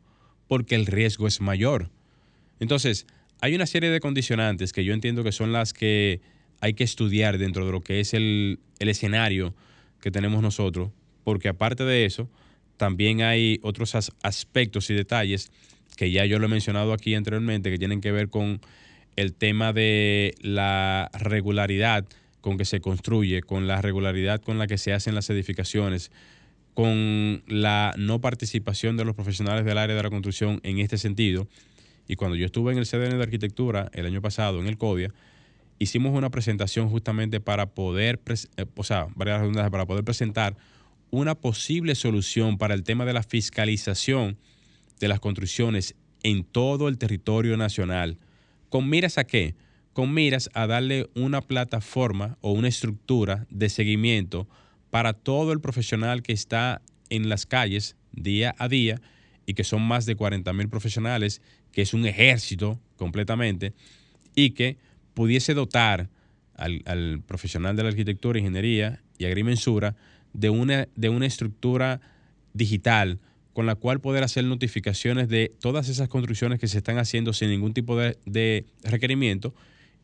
[0.48, 1.90] porque el riesgo es mayor.
[2.60, 3.08] Entonces,
[3.40, 6.22] hay una serie de condicionantes que yo entiendo que son las que
[6.60, 9.54] hay que estudiar dentro de lo que es el, escenario
[10.02, 10.92] que tenemos nosotros,
[11.24, 12.30] porque aparte de eso,
[12.78, 15.52] también hay otros aspectos y detalles
[15.96, 18.62] que ya yo lo he mencionado aquí anteriormente, que tienen que ver con
[19.16, 22.06] el tema de la regularidad
[22.42, 26.12] con que se construye, con la regularidad con la que se hacen las edificaciones,
[26.76, 31.48] con la no participación de los profesionales del área de la construcción en este sentido.
[32.08, 35.12] Y cuando yo estuve en el CDN de Arquitectura el año pasado, en el CODIA,
[35.80, 38.20] hicimos una presentación justamente para poder,
[38.58, 40.56] eh, o sea, para poder presentar
[41.10, 44.38] una posible solución para el tema de la fiscalización
[45.00, 48.18] de las construcciones en todo el territorio nacional.
[48.70, 49.56] ¿Con miras a qué?
[49.98, 54.48] con miras a darle una plataforma o una estructura de seguimiento
[54.92, 59.02] para todo el profesional que está en las calles día a día
[59.48, 63.74] y que son más de 40 mil profesionales, que es un ejército completamente,
[64.36, 64.78] y que
[65.18, 66.12] pudiese dotar
[66.54, 69.96] al, profesional de la arquitectura, ingeniería y agrimensura
[70.34, 72.02] de una, de una estructura
[72.54, 73.18] digital
[73.54, 77.50] con la cual poder hacer notificaciones de todas esas construcciones que se están haciendo sin
[77.50, 79.56] ningún tipo de, de requerimiento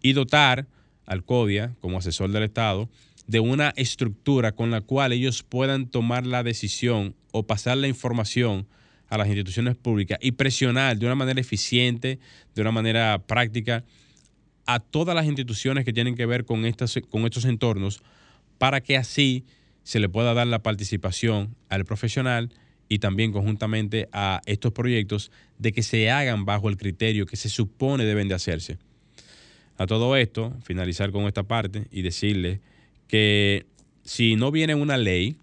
[0.01, 0.65] y dotar
[1.05, 2.89] al CODIA como asesor del Estado
[3.27, 8.65] de una estructura con la cual ellos puedan tomar la decisión o pasar la información
[9.09, 12.17] a las instituciones públicas y presionar de una manera eficiente,
[12.55, 13.83] de una manera práctica,
[14.65, 18.01] a todas las instituciones que tienen que ver con, estas, con estos entornos
[18.57, 19.45] para que así
[19.83, 22.51] se le pueda dar la participación al profesional
[22.87, 27.49] y también conjuntamente a estos proyectos de que se hagan bajo el criterio que se
[27.49, 28.77] supone deben de hacerse.
[29.77, 32.61] A todo esto, finalizar con esta parte y decirle
[33.07, 33.65] que
[34.03, 35.37] si no viene una ley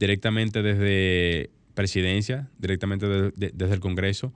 [0.00, 4.32] directamente desde presidencia, directamente desde el Congreso,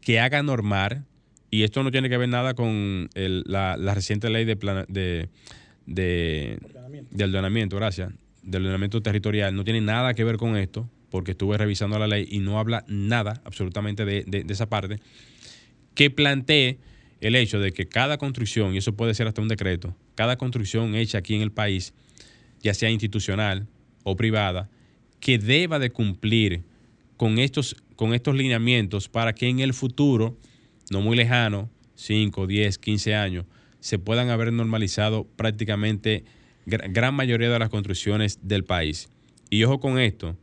[0.00, 1.04] que haga normar,
[1.52, 4.56] y esto no tiene que ver nada con la, reciente ley de,
[4.88, 5.28] de,
[5.84, 6.58] de,
[7.10, 8.10] de ordenamiento, gracias,
[8.42, 12.26] del ordenamiento territorial, no tiene nada que ver con esto, porque estuve revisando la ley
[12.30, 14.98] y no habla nada absolutamente de, de esa parte,
[15.94, 16.78] que plantee
[17.20, 20.94] el hecho de que cada construcción, y eso puede ser hasta un decreto, cada construcción
[20.94, 21.92] hecha aquí en el país,
[22.62, 23.66] ya sea institucional
[24.04, 24.70] o privada,
[25.20, 26.62] que deba de cumplir
[27.18, 30.38] con estos, con estos lineamientos para que en el futuro,
[30.92, 33.46] no muy lejano, 5, 10, 15 años,
[33.80, 36.24] se puedan haber normalizado prácticamente
[36.66, 39.08] gran mayoría de las construcciones del país.
[39.50, 40.36] Y ojo con esto,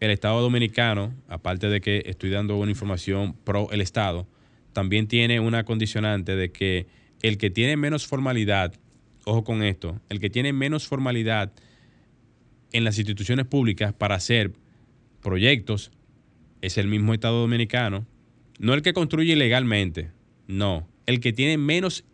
[0.00, 4.26] el Estado Dominicano, aparte de que estoy dando una información pro el Estado,
[4.72, 6.86] también tiene una condicionante de que
[7.22, 8.72] el que tiene menos formalidad,
[9.24, 11.52] ojo con esto, el que tiene menos formalidad
[12.72, 14.52] en las instituciones públicas para hacer
[15.20, 15.90] proyectos
[16.62, 18.06] es el mismo Estado Dominicano,
[18.58, 20.10] no el que construye ilegalmente,
[20.46, 22.04] no, el que tiene menos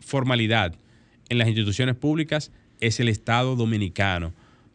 [0.00, 0.74] formalidad
[1.28, 4.32] en las instituciones públicas es el Estado Dominicano,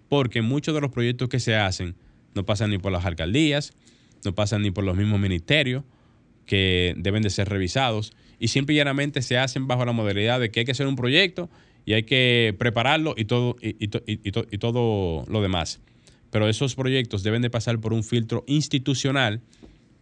[0.09, 1.95] porque muchos de los proyectos que se hacen
[2.33, 3.73] no pasan ni por las alcaldías,
[4.23, 5.83] no pasan ni por los mismos ministerios,
[6.45, 10.51] que deben de ser revisados y simple y llanamente se hacen bajo la modalidad de
[10.51, 11.49] que hay que hacer un proyecto
[11.85, 13.87] y hay que prepararlo y todo, y,
[14.57, 15.79] todo lo demás.
[16.31, 19.41] Pero esos proyectos deben de pasar por un filtro institucional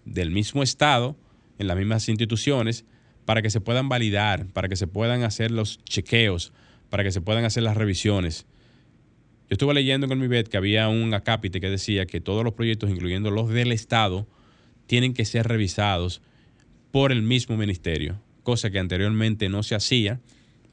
[0.06, 1.16] del mismo Estado,
[1.60, 2.86] en las mismas instituciones,
[3.26, 6.52] para que se puedan validar, para que se puedan hacer los chequeos,
[6.90, 8.46] para que se puedan hacer las revisiones.
[9.50, 12.54] Yo estuve leyendo en el MIBET que había un acápite que decía que todos los
[12.54, 14.28] proyectos, incluyendo los del Estado,
[14.88, 16.22] tienen que ser revisados
[16.92, 20.20] por el mismo ministerio, cosa que anteriormente no se hacía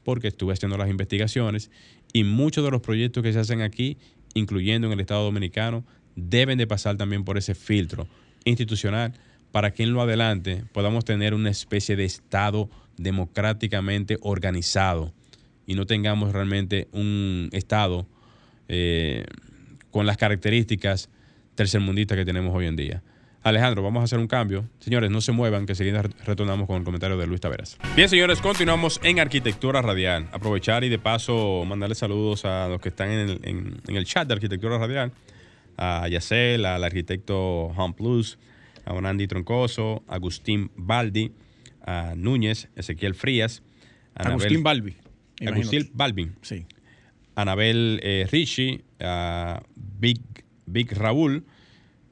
[0.03, 1.69] porque estuve haciendo las investigaciones
[2.13, 3.97] y muchos de los proyectos que se hacen aquí,
[4.33, 8.07] incluyendo en el Estado Dominicano, deben de pasar también por ese filtro
[8.45, 9.13] institucional
[9.51, 15.13] para que en lo adelante podamos tener una especie de Estado democráticamente organizado
[15.65, 18.05] y no tengamos realmente un Estado
[18.67, 19.25] eh,
[19.89, 21.09] con las características
[21.55, 23.03] tercermundistas que tenemos hoy en día.
[23.43, 24.65] Alejandro, vamos a hacer un cambio.
[24.79, 27.77] Señores, no se muevan, que seguida retornamos con el comentario de Luis Taveras.
[27.95, 30.29] Bien, señores, continuamos en Arquitectura Radial.
[30.31, 34.77] Aprovechar y de paso mandarle saludos a los que están en el, chat de Arquitectura
[34.77, 35.11] Radial.
[35.77, 38.37] A Yacel, al arquitecto Home Plus,
[38.85, 41.31] a Andy Troncoso, a Agustín Baldi,
[41.85, 43.63] a Núñez, Ezequiel Frías.
[44.15, 44.95] A Agustín Balbi.
[45.45, 46.31] Agustín Balbi.
[46.41, 46.65] Sí.
[47.35, 50.21] Anabel eh, Richie, a Big,
[50.65, 51.45] Big Raúl,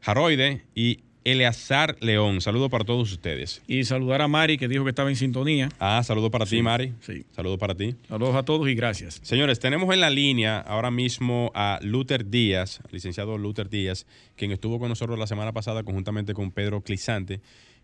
[0.01, 2.41] Jaroide y Eleazar León.
[2.41, 3.61] Saludo para todos ustedes.
[3.67, 5.69] Y saludar a Mari, que dijo que estaba en sintonía.
[5.79, 6.93] Ah, saludo para ti, Mari.
[7.01, 7.25] Sí.
[7.31, 7.95] Saludo para ti.
[8.07, 9.19] Saludos a todos y gracias.
[9.23, 14.05] Señores, tenemos en la línea ahora mismo a Luther Díaz, licenciado Luther Díaz,
[14.35, 17.41] quien estuvo con nosotros la semana pasada conjuntamente con Pedro Clisante,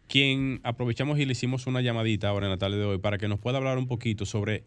[0.07, 3.27] quien aprovechamos y le hicimos una llamadita ahora en la tarde de hoy para que
[3.27, 4.63] nos pueda hablar un poquito sobre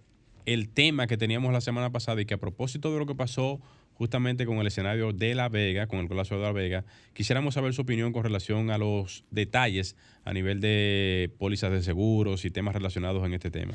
[0.47, 3.61] el tema que teníamos la semana pasada y que a propósito de lo que pasó
[3.99, 6.85] justamente con el escenario de La Vega, con el colapso de La Vega.
[7.13, 12.45] Quisiéramos saber su opinión con relación a los detalles a nivel de pólizas de seguros
[12.45, 13.75] y temas relacionados en este tema.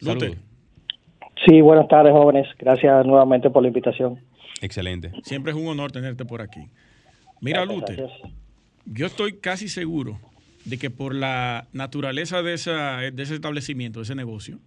[0.00, 0.36] Saludos.
[1.46, 2.46] Sí, buenas tardes, jóvenes.
[2.58, 4.20] Gracias nuevamente por la invitación.
[4.60, 5.12] Excelente.
[5.22, 6.68] Siempre es un honor tenerte por aquí.
[7.40, 8.06] Mira, Lute,
[8.84, 10.18] yo estoy casi seguro
[10.64, 14.58] de que por la naturaleza de, esa, de ese establecimiento, de ese negocio,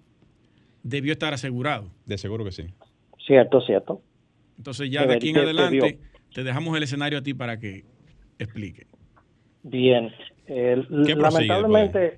[0.81, 1.91] debió estar asegurado.
[2.05, 2.63] De seguro que sí.
[3.27, 4.01] Cierto, cierto.
[4.57, 5.99] Entonces ya de aquí en adelante
[6.33, 7.83] te dejamos el escenario a ti para que
[8.39, 8.87] explique.
[9.63, 10.11] Bien.
[10.47, 12.17] lamentablemente,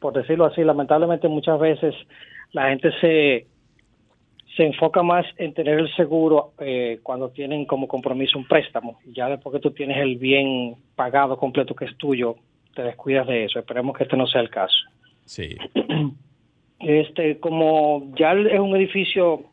[0.00, 1.94] por decirlo así, lamentablemente muchas veces
[2.52, 3.46] la gente se,
[4.56, 8.98] se enfoca más en tener el seguro eh, cuando tienen como compromiso un préstamo.
[9.06, 12.36] Ya después que tú tienes el bien pagado completo que es tuyo,
[12.74, 13.58] te descuidas de eso.
[13.58, 14.76] Esperemos que este no sea el caso.
[15.24, 15.56] Sí.
[16.84, 19.44] Este, como ya es un edificio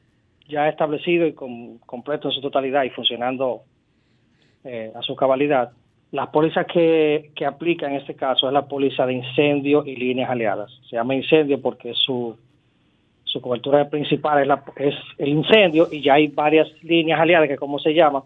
[0.50, 3.62] ya establecido y con, completo en su totalidad y funcionando
[4.64, 5.72] eh, a su cabalidad,
[6.12, 10.30] las pólizas que, que aplica en este caso es la póliza de incendio y líneas
[10.30, 10.72] aliadas.
[10.90, 12.36] Se llama incendio porque su,
[13.24, 17.58] su cobertura principal es, la, es el incendio y ya hay varias líneas aliadas, que
[17.58, 18.24] como se llama,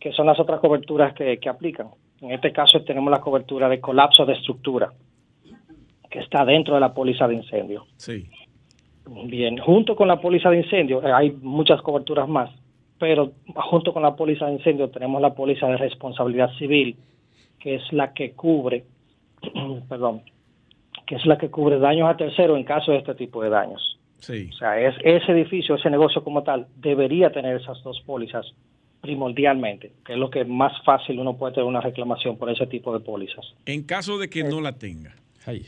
[0.00, 1.88] que son las otras coberturas que, que aplican.
[2.20, 4.92] En este caso tenemos la cobertura de colapso de estructura,
[6.10, 7.86] que está dentro de la póliza de incendio.
[7.96, 8.28] Sí.
[9.10, 12.48] Bien, junto con la póliza de incendio, eh, hay muchas coberturas más,
[12.96, 16.96] pero junto con la póliza de incendio tenemos la póliza de responsabilidad civil,
[17.58, 18.84] que es la que cubre,
[19.88, 20.22] perdón,
[21.06, 23.98] que es la que cubre daños a terceros en caso de este tipo de daños.
[24.20, 24.48] Sí.
[24.52, 28.46] O sea, es, ese edificio, ese negocio como tal, debería tener esas dos pólizas
[29.00, 32.92] primordialmente, que es lo que más fácil uno puede tener una reclamación por ese tipo
[32.92, 33.44] de pólizas.
[33.66, 35.16] En caso de que no la tenga.
[35.46, 35.64] Ay.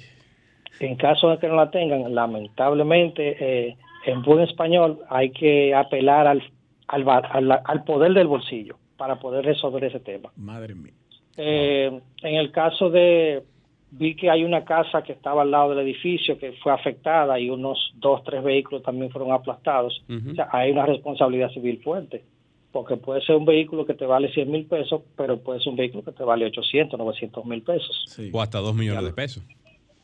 [0.86, 6.26] En caso de que no la tengan, lamentablemente, eh, en buen español, hay que apelar
[6.26, 6.42] al,
[6.88, 10.30] al, al, al poder del bolsillo para poder resolver ese tema.
[10.36, 10.92] Madre mía.
[11.36, 13.42] Eh, en el caso de,
[13.90, 17.50] vi que hay una casa que estaba al lado del edificio que fue afectada y
[17.50, 20.02] unos dos, tres vehículos también fueron aplastados.
[20.08, 22.24] O sea, hay una responsabilidad civil fuerte,
[22.72, 25.76] porque puede ser un vehículo que te vale 100 mil pesos, pero puede ser un
[25.76, 28.04] vehículo que te vale 800, 900 mil pesos.
[28.08, 28.30] Sí.
[28.32, 29.44] O hasta dos millones de pesos.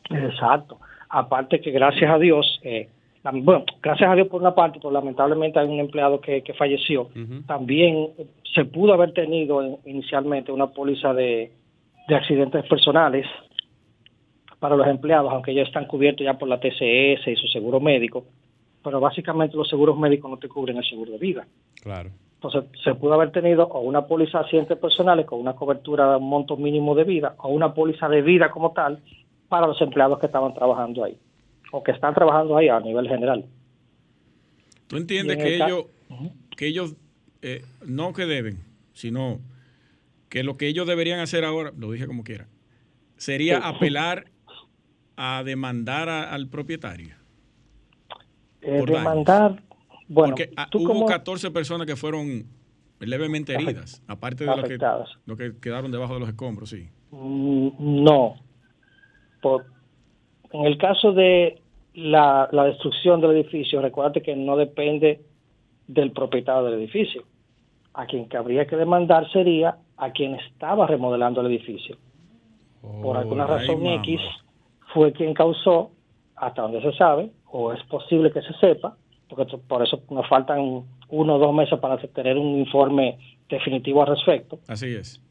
[0.09, 0.79] Exacto.
[1.09, 2.87] Aparte que gracias a Dios, eh,
[3.23, 7.09] bueno, gracias a Dios por una parte, pero lamentablemente hay un empleado que, que falleció.
[7.47, 8.09] También
[8.53, 11.51] se pudo haber tenido en- inicialmente una póliza de,
[12.07, 13.25] de accidentes personales
[14.59, 18.25] para los empleados, aunque ellos están cubiertos ya por la TCS y su seguro médico,
[18.83, 21.47] pero básicamente los seguros médicos no te cubren el seguro de vida.
[21.81, 22.09] Claro.
[22.35, 26.17] Entonces, se pudo haber tenido o una póliza de accidentes personales con una cobertura de
[26.17, 28.99] un monto mínimo de vida o una póliza de vida como tal
[29.49, 31.17] para los empleados que estaban trabajando ahí
[31.71, 33.45] o que están trabajando ahí a nivel general.
[34.87, 35.85] ¿Tú entiendes en que el ellos,
[36.55, 36.95] que ellos
[37.41, 38.59] eh, no que deben,
[38.93, 39.39] sino
[40.29, 42.47] que lo que ellos deberían hacer ahora, lo dije como quiera,
[43.17, 43.61] sería Sí.
[43.65, 44.25] apelar
[45.15, 47.15] a demandar a- al propietario?
[48.61, 49.03] Eh, Por daños.
[49.03, 49.63] demandar,
[50.07, 52.45] bueno, Porque ah, tú hubo como 14 personas que fueron
[52.99, 55.09] levemente heridas, aparte de los que, afectadas.
[55.25, 56.89] los que quedaron debajo de los escombros, sí.
[57.11, 58.35] Mm, No.
[59.41, 59.65] Por-
[60.51, 61.61] en el caso de
[61.93, 65.21] la, la destrucción del edificio, recuérdate que no depende
[65.87, 67.23] del propietario del edificio.
[67.93, 71.97] A quien habría que demandar sería a quien estaba remodelando el edificio.
[73.01, 73.85] Por alguna Oh, ay, razón.
[73.85, 74.21] X
[74.93, 75.91] fue quien causó,
[76.35, 78.95] hasta donde se sabe, o es posible que se sepa,
[79.27, 83.17] porque por eso nos faltan uno o dos meses para tener un informe
[83.49, 85.21] definitivo al respecto Así es.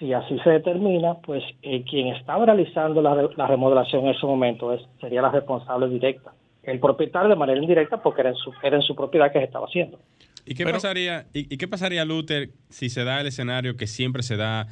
[0.00, 4.26] Si así se determina, pues eh, quien estaba realizando la, re- la remodelación en ese
[4.26, 6.32] momento es, sería la responsable directa.
[6.64, 9.44] El propietario de manera indirecta porque era en su, era en su propiedad que se
[9.44, 10.00] estaba haciendo.
[10.44, 13.86] ¿Y qué Pero- pasaría, y, y qué pasaría, Luther, si se da el escenario que
[13.86, 14.66] siempre se da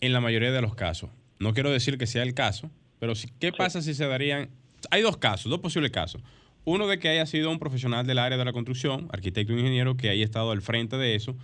[0.00, 1.08] en la mayoría de los casos?
[1.38, 4.50] No quiero decir que sea el caso, pero si, ¿qué pasa si se darían?
[4.90, 6.22] Hay dos casos, dos posibles casos.
[6.64, 9.96] Uno de que haya sido un profesional del área de la construcción, arquitecto o ingeniero,
[9.96, 11.34] que haya estado al frente de eso,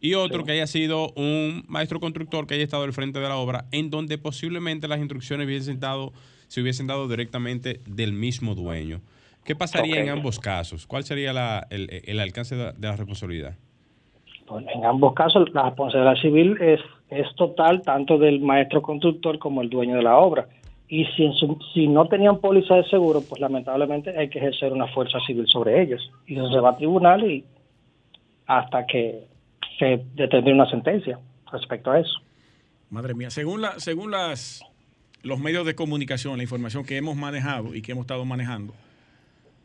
[0.00, 3.36] y otro que haya sido un maestro constructor que haya estado al frente de la
[3.36, 6.12] obra, en donde posiblemente las instrucciones hubiesen dado,
[6.48, 9.00] se hubiesen dado directamente del mismo dueño.
[9.44, 10.86] ¿Qué pasaría en ambos casos?
[10.86, 13.56] ¿Cuál sería la- el, el alcance de, la responsabilidad?
[14.74, 19.70] En ambos casos la responsabilidad civil es, es total tanto del maestro constructor como el
[19.70, 20.48] dueño de la obra.
[20.88, 24.72] Y si, en su- si no tenían póliza de seguro, pues lamentablemente hay que ejercer
[24.72, 26.10] una fuerza civil sobre ellos.
[26.26, 27.44] Y eso se va a tribunal y
[28.46, 29.24] hasta que
[29.80, 31.18] se determine una sentencia
[31.50, 32.20] respecto a eso.
[32.90, 34.62] Madre mía, según la, según las
[35.22, 38.74] los medios de comunicación, la información que hemos manejado y que hemos estado manejando,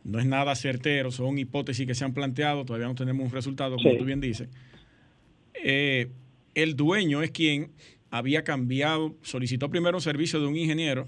[0.04, 3.76] no es nada certero, son hipótesis que se han planteado, todavía no tenemos un resultado,
[3.78, 3.98] como Sí.
[3.98, 4.50] tú bien dices.
[5.64, 6.12] Eh,
[6.56, 7.72] el dueño es quien
[8.12, 11.08] había cambiado, solicitó primero un servicio de un ingeniero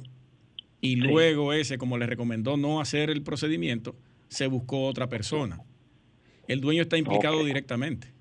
[0.82, 3.96] y luego ese, como le recomendó no hacer el procedimiento,
[4.30, 5.60] se buscó otra persona.
[6.48, 8.17] El dueño está implicado directamente.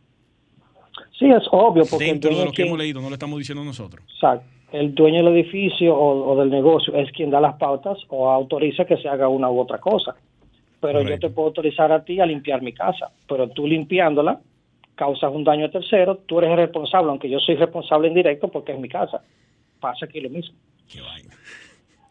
[1.19, 3.65] Sí, es obvio, porque Dentro de lo que quien- hemos leído, no lo estamos diciendo
[3.65, 4.05] nosotros.
[4.15, 4.45] Exacto.
[4.73, 8.85] El dueño del edificio o, o del negocio es quien da las pautas o autoriza
[8.85, 10.15] que se haga una u otra cosa.
[10.81, 11.11] Pero Correcto.
[11.27, 14.41] yo te puedo autorizar a ti a limpiar mi casa, pero tú limpiándola
[14.95, 18.73] causas un daño a tercero, tú eres el responsable, aunque yo soy responsable indirecto porque
[18.73, 19.23] es mi casa.
[19.81, 20.55] Pasa aquí lo mismo.
[20.91, 21.35] Qué vaina.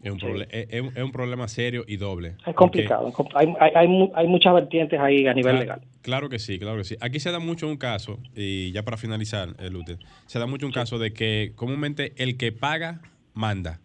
[0.04, 2.36] Es un, es, un, problema serio y doble.
[2.46, 3.12] Es complicado.
[3.34, 5.82] Hay, hay, hay, muchas vertientes ahí a nivel legal.
[6.02, 6.96] Claro que sí, claro que sí.
[7.02, 10.72] Aquí se da mucho un caso, y ya para finalizar, eh, se da mucho un
[10.72, 13.02] caso de que comúnmente el que paga,
[13.34, 13.80] manda.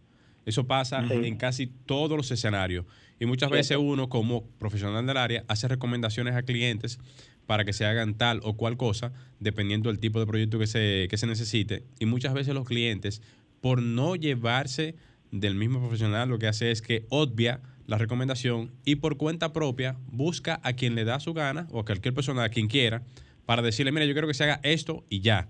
[0.45, 2.85] Eso pasa en casi todos los escenarios.
[3.19, 6.99] Y muchas veces uno, como profesional del área, hace recomendaciones a clientes
[7.47, 11.07] para que se hagan tal o cual cosa, dependiendo del tipo de proyecto que se,
[11.11, 11.85] que se necesite.
[11.99, 13.23] Y muchas veces los clientes,
[13.61, 14.95] por no llevarse
[15.31, 19.97] del mismo profesional, lo que hace es que obvia la recomendación y por cuenta propia
[20.11, 23.03] busca a quien le da su gana o a cualquier persona, a quien quiera,
[23.47, 25.49] para decirle, mira, yo quiero que se haga esto y ya.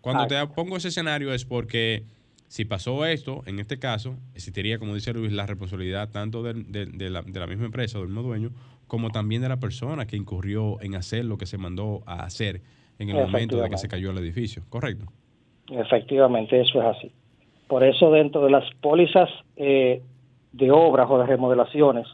[0.00, 2.04] Cuando te pongo ese escenario es porque
[2.48, 6.54] si pasó esto, en este caso, existiría, como dice Luis, la responsabilidad tanto de,
[7.10, 8.50] la, misma empresa, del mismo dueño,
[8.86, 12.60] como también de la persona que incurrió en hacer lo que se mandó a hacer
[12.98, 15.06] en el momento de que se cayó el edificio, ¿correcto?
[15.70, 17.12] Efectivamente, eso es así.
[17.68, 20.02] Por eso dentro de las pólizas eh,
[20.52, 22.06] de obras o de remodelaciones,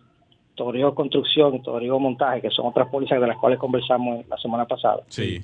[0.54, 4.26] todo digo construcción y todo digo montaje, que son otras pólizas de las cuales conversamos
[4.28, 5.40] la semana pasada, sí.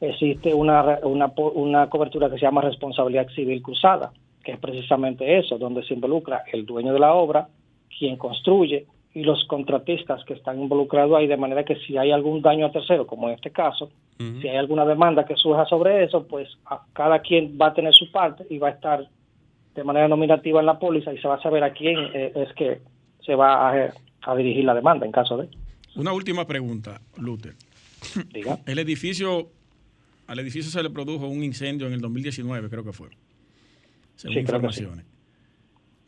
[0.00, 5.58] existe una, una, una cobertura que se llama responsabilidad civil cruzada que es precisamente eso,
[5.58, 7.48] donde se involucra el dueño de la obra,
[7.98, 12.40] quien construye y los contratistas que están involucrados ahí, de manera que si hay algún
[12.40, 16.24] daño a tercero, como en este caso, si hay alguna demanda que surja sobre eso,
[16.26, 16.48] pues
[16.92, 19.06] cada quien va a tener su parte y va a estar
[19.74, 22.52] de manera nominativa en la póliza y se va a saber a quién eh, es
[22.54, 22.80] que
[23.24, 23.92] se va a,
[24.22, 25.48] a, dirigir la demanda en caso de.
[25.96, 27.54] Una última pregunta, Luther.
[28.32, 28.58] Diga.
[28.66, 29.48] El edificio,
[30.26, 33.08] al edificio se le produjo un incendio en el 2019, creo que fue
[34.16, 35.04] según informaciones.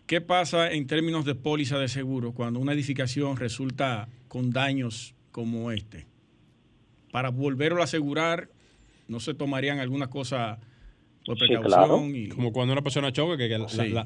[0.07, 5.73] ¿Qué pasa en términos de póliza de seguro cuando una edificación resulta con daños como
[5.73, 6.07] este?
[7.11, 8.49] Para volverlo a asegurar,
[9.09, 10.59] ¿no se tomarían alguna cosa
[11.25, 12.29] por precaución?
[12.35, 13.59] Como cuando una persona choca, que,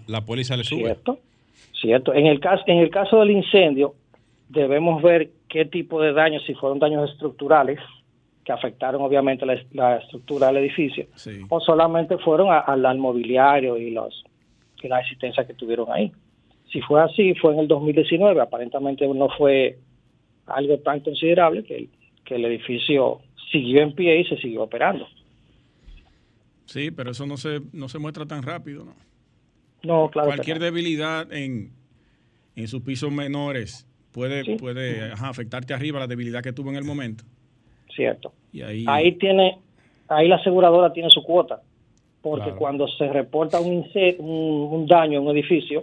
[0.07, 0.85] la, póliza le sube.
[0.85, 1.19] Cierto,
[1.81, 2.15] cierto.
[2.15, 3.95] En el, caso, en el caso del incendio,
[4.49, 7.79] debemos ver qué tipo de daños, si fueron daños estructurales,
[8.45, 11.07] que afectaron obviamente la, estructura del edificio,
[11.49, 14.25] o solamente fueron al mobiliario y, los,
[14.83, 16.11] y la existencia que tuvieron ahí.
[16.73, 19.79] Si fue así, fue en el 2019, aparentemente no fue
[20.47, 21.89] algo tan considerable que
[22.29, 25.09] que el edificio siguió en pie y se siguió operando.
[26.69, 28.95] Sí, pero eso no se, no se muestra tan rápido, ¿no?
[29.83, 30.29] No, claro.
[30.29, 31.73] Cualquier debilidad en,
[32.57, 37.25] en sus pisos menores puede, puede afectarte arriba la debilidad que tuvo en el momento.
[37.95, 38.33] Cierto.
[38.87, 39.13] ahí...
[39.13, 39.59] tiene,
[40.09, 41.63] ahí la aseguradora tiene su cuota,
[42.21, 43.87] porque cuando se reporta un,
[44.19, 45.81] un, daño en un edificio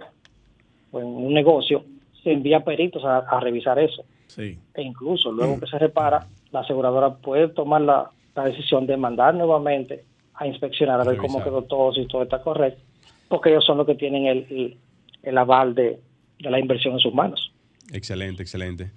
[0.92, 1.84] o en un negocio,
[2.22, 4.04] se envía peritos a, revisar eso.
[4.28, 4.56] Sí.
[4.74, 8.10] E incluso luego que se repara, la aseguradora puede tomar la,
[8.44, 10.04] decisión de mandar nuevamente
[10.36, 12.80] a inspeccionar a, ver cómo quedó todo, si todo está correcto,
[13.28, 14.76] porque ellos son los que tienen el,
[15.22, 15.98] el, aval de,
[16.38, 17.52] de la inversión en sus manos.
[17.92, 18.90] Excelente, excelente.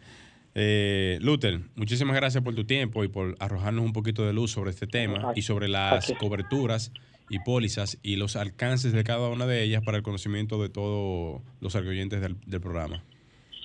[0.56, 4.72] Eh, Luther, muchísimas gracias por tu tiempo y por arrojarnos un poquito de luz sobre
[4.72, 6.92] este tema y sobre las coberturas
[7.30, 11.42] y pólizas y los alcances de cada una de ellas para el conocimiento de todos
[11.62, 13.04] los oyentes del, programa.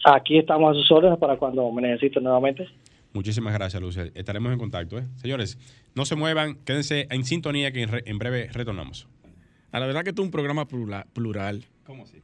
[0.05, 2.69] Aquí estamos a sus órdenes para cuando me necesiten nuevamente.
[3.15, 4.13] Muchísimas gracias, Luther.
[4.15, 4.99] Estaremos en contacto.
[4.99, 5.05] ¿eh?
[5.17, 5.57] Señores,
[5.95, 9.09] no se muevan, quédense en sintonía que en, breve retornamos.
[9.71, 11.65] A la verdad que esto es un programa plural.
[11.85, 12.23] ¿Cómo así?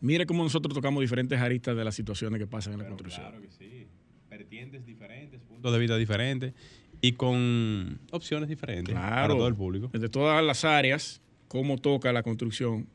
[0.00, 3.26] Mire cómo nosotros tocamos diferentes aristas de las situaciones que pasan en la construcción.
[3.26, 3.86] Claro que sí.
[4.28, 6.52] Vertientes diferentes, puntos de vista diferentes
[7.00, 9.90] y con opciones diferentes para todo el público.
[9.92, 12.88] Desde todas las áreas, cómo toca la construcción,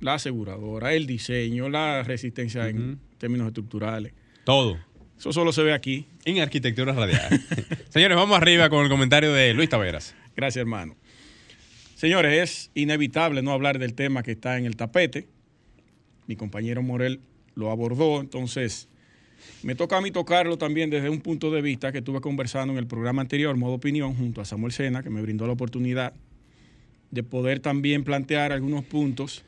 [0.00, 4.12] la aseguradora, el diseño, la resistencia en términos estructurales.
[4.44, 4.78] Todo.
[5.18, 6.06] Eso solo se ve aquí.
[6.24, 7.40] En arquitectura radial.
[7.88, 10.14] Señores, vamos arriba con el comentario de Luis Taveras.
[10.36, 10.96] Gracias, hermano.
[11.94, 15.28] Señores, es inevitable no hablar del tema que está en el tapete
[16.26, 17.20] mi compañero Morel
[17.54, 18.88] lo abordó, entonces
[19.62, 22.78] me toca a mí tocarlo también desde un punto de vista que estuve conversando en
[22.78, 26.12] el programa anterior, Modo Opinión, junto a Samuel Sena, que me brindó la oportunidad
[27.10, 29.44] de poder también plantear algunos puntos,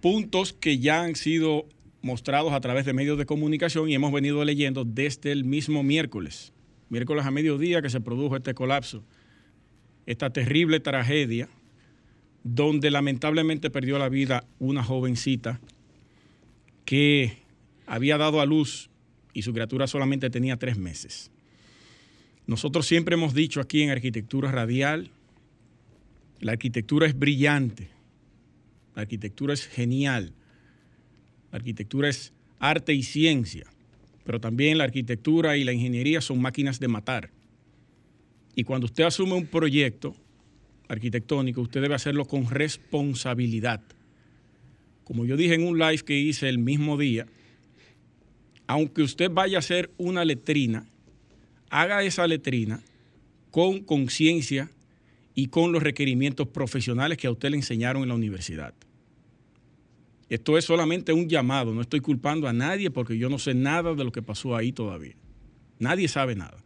[0.00, 1.66] puntos que ya han sido
[2.02, 6.52] mostrados a través de medios de comunicación y hemos venido leyendo desde el mismo miércoles,
[6.88, 9.02] miércoles a mediodía que se produjo este colapso,
[10.06, 11.48] esta terrible tragedia
[12.44, 15.60] donde lamentablemente perdió la vida una jovencita
[16.84, 17.38] que
[17.86, 18.88] había dado a luz
[19.34, 21.30] y su criatura solamente tenía tres meses.
[22.46, 25.10] Nosotros siempre hemos dicho aquí en arquitectura radial,
[26.40, 27.88] la arquitectura es brillante,
[28.94, 30.32] la arquitectura es genial,
[31.50, 33.66] la arquitectura es arte y ciencia,
[34.24, 37.30] pero también la arquitectura y la ingeniería son máquinas de matar.
[38.54, 40.14] Y cuando usted asume un proyecto,
[40.88, 43.82] arquitectónico, usted debe hacerlo con responsabilidad,
[45.04, 47.26] como yo dije en un live que hice el mismo día,
[48.66, 50.86] aunque usted vaya a hacer una letrina,
[51.70, 52.82] haga esa letrina
[53.50, 54.70] con conciencia
[55.34, 58.74] y con los requerimientos profesionales que a usted le enseñaron en la universidad.
[60.28, 63.94] Esto es solamente un llamado, no estoy culpando a nadie porque yo no sé nada
[63.94, 65.14] de lo que pasó ahí todavía.
[65.78, 66.62] Nadie sabe nada.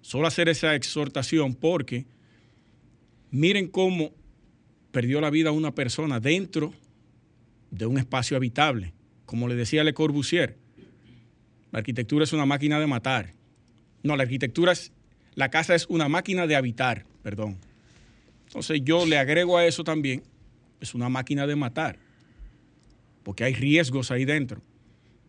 [0.00, 2.06] Solo hacer esa exhortación porque
[3.30, 4.12] miren cómo
[4.90, 6.72] perdió la vida una persona dentro
[7.70, 8.92] de un espacio habitable.
[9.26, 10.56] Como le decía Le Corbusier,
[11.70, 13.32] la arquitectura es una máquina de matar.
[14.02, 14.92] No, la arquitectura es,
[15.34, 17.58] la casa es una máquina de habitar, perdón.
[18.46, 20.22] Entonces yo le agrego a eso también,
[20.80, 21.98] es una máquina de matar,
[23.22, 24.62] porque hay riesgos ahí dentro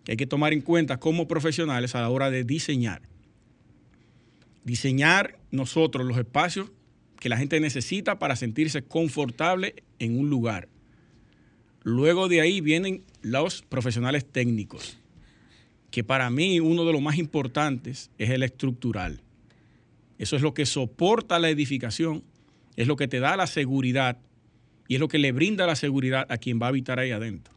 [0.04, 3.02] que hay que tomar en cuenta como profesionales a la hora de diseñar.
[4.64, 6.72] Diseñar nosotros los espacios
[7.20, 10.68] que la gente necesita para sentirse confortable en un lugar.
[11.84, 14.98] Luego de ahí vienen los profesionales técnicos,
[15.90, 19.22] que para mí uno de los más importantes es el estructural.
[20.18, 22.24] Eso es lo que soporta la edificación
[22.76, 24.18] es lo que te da la seguridad
[24.88, 27.54] y es lo que le brinda la seguridad a quien va a habitar ahí adentro.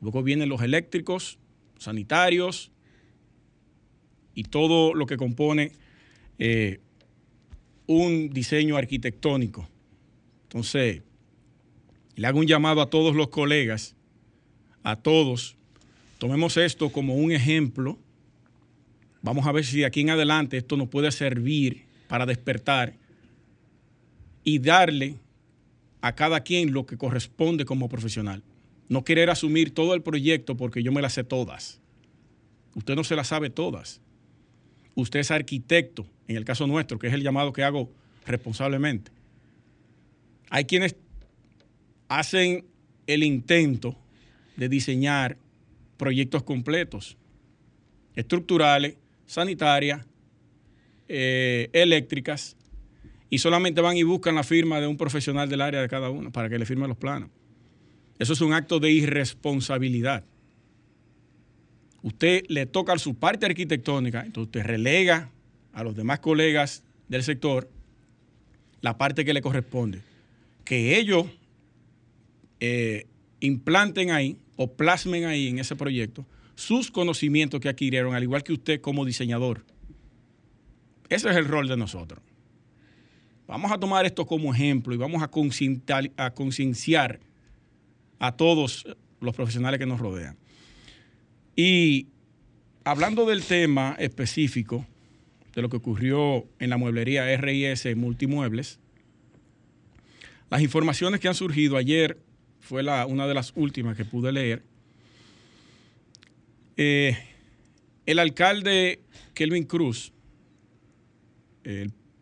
[0.00, 1.38] Luego vienen los eléctricos,
[1.78, 2.70] sanitarios
[4.34, 5.72] y todo lo que compone
[6.38, 6.80] eh,
[7.86, 9.68] un diseño arquitectónico.
[10.44, 11.02] Entonces,
[12.14, 13.96] le hago un llamado a todos los colegas,
[14.82, 15.56] a todos,
[16.18, 17.98] tomemos esto como un ejemplo.
[19.22, 22.94] Vamos a ver si de aquí en adelante esto nos puede servir para despertar
[24.44, 25.16] y darle
[26.00, 28.42] a cada quien lo que corresponde como profesional.
[28.88, 31.80] No querer asumir todo el proyecto porque yo me las sé todas.
[32.74, 34.00] Usted no se las sabe todas.
[34.94, 37.90] Usted es arquitecto, en el caso nuestro, que es el llamado que hago
[38.26, 39.10] responsablemente.
[40.50, 40.96] Hay quienes
[42.08, 42.64] hacen
[43.06, 43.96] el intento
[44.56, 45.36] de diseñar
[45.96, 47.16] proyectos completos,
[48.14, 50.06] estructurales, sanitarias,
[51.08, 52.56] eh, eléctricas,
[53.30, 56.32] y solamente van y buscan la firma de un profesional del área de cada uno
[56.32, 57.30] para que le firme los planos.
[58.18, 60.24] Eso es un acto de irresponsabilidad.
[62.02, 65.30] Usted le toca su parte arquitectónica, entonces usted relega
[65.72, 67.70] a los demás colegas del sector
[68.80, 70.02] la parte que le corresponde.
[70.64, 71.26] Que ellos
[72.60, 73.06] eh,
[73.40, 78.52] implanten ahí o plasmen ahí en ese proyecto sus conocimientos que adquirieron, al igual que
[78.52, 79.64] usted como diseñador.
[81.08, 82.20] Ese es el rol de nosotros.
[83.46, 87.20] Vamos a tomar esto como ejemplo y vamos a concienciar
[88.18, 88.86] a, todos
[89.20, 90.36] los profesionales que nos rodean.
[91.56, 92.08] Y
[92.84, 94.86] hablando del tema específico
[95.54, 98.78] de lo que ocurrió en la mueblería RIS Multimuebles,
[100.50, 102.18] las informaciones que han surgido ayer
[102.60, 104.62] fue la, una de las últimas que pude leer.
[106.76, 107.16] Eh,
[108.06, 109.00] el alcalde
[109.34, 110.12] Kelvin Cruz,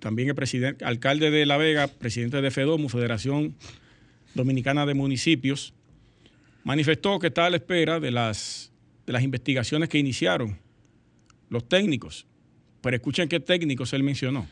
[0.00, 3.54] también el presidente, alcalde de La Vega, presidente de FEDOMU, Federación
[4.34, 5.74] Dominicana de Municipios,
[6.66, 8.72] manifestó que está a la espera de las,
[9.06, 10.58] de las investigaciones que iniciaron
[11.48, 12.26] los técnicos.
[12.80, 14.48] Pero escuchen qué técnicos él mencionó,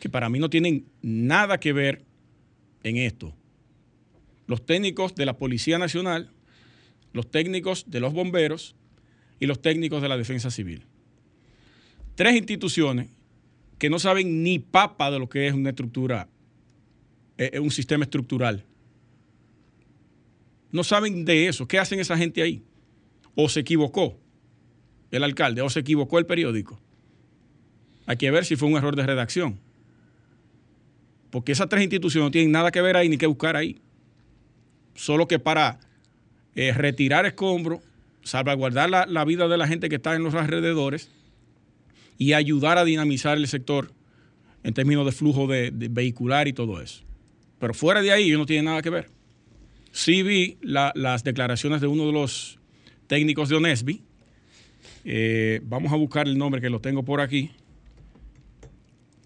[0.00, 2.02] que para mí no tienen nada que ver
[2.82, 3.34] en esto.
[4.46, 6.30] Los técnicos de la Policía Nacional,
[7.12, 8.74] los técnicos de los bomberos
[9.38, 10.86] y los técnicos de la Defensa Civil.
[12.14, 13.08] Tres instituciones
[13.78, 16.26] que no saben ni papa de lo que es una estructura,
[17.36, 18.64] eh, un sistema estructural.
[20.74, 21.68] No saben de eso.
[21.68, 22.64] ¿Qué hacen esa gente ahí?
[23.36, 24.18] O se equivocó
[25.12, 26.80] el alcalde, o se equivocó el periódico.
[28.06, 29.60] Hay que ver si fue un error de redacción.
[31.30, 33.80] Porque esas tres instituciones no tienen nada que ver ahí ni que buscar ahí.
[34.96, 35.78] Solo que para
[36.56, 37.78] eh, retirar escombros,
[38.24, 41.08] salvaguardar la, vida de la gente que está en los alrededores,
[42.18, 43.92] y ayudar a dinamizar el sector
[44.64, 47.04] en términos de flujo de, vehicular y todo eso.
[47.60, 49.13] Pero fuera de ahí, yo no tiene nada que ver.
[49.94, 52.58] Sí vi las declaraciones de uno de los
[53.06, 54.02] técnicos de Onesby.
[55.04, 57.52] Eh, vamos a buscar el nombre que lo tengo por aquí.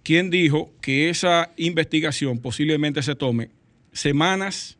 [0.02, 3.48] Quien dijo que esa investigación posiblemente se tome
[3.92, 4.76] semanas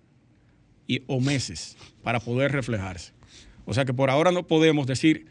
[0.87, 3.15] y, o meses para poder reflejarse.
[3.65, 5.25] O sea que por ahora no podemos decir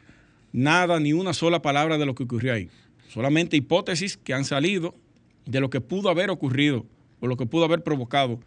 [0.53, 2.72] nada, ni una sola palabra de lo que ocurrió ahí.
[3.10, 4.95] Solamente hipótesis que han salido
[5.45, 6.88] de lo que pudo haber ocurrido
[7.20, 8.39] o lo que pudo haber provocado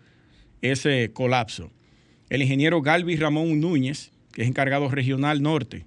[0.60, 1.70] ese colapso.
[2.30, 5.84] El ingeniero Galvis Ramón Núñez, que es encargado regional norte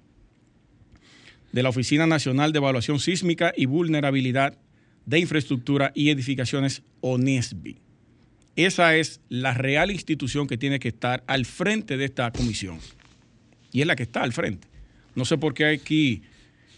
[1.52, 4.58] de la Oficina Nacional de Evaluación Sísmica y Vulnerabilidad
[5.06, 7.78] de Infraestructura y Edificaciones ONESBI.
[8.56, 12.78] Esa es la real institución que tiene que estar al frente de esta comisión.
[13.72, 14.68] Y es la que está al frente.
[15.14, 16.22] No sé por qué aquí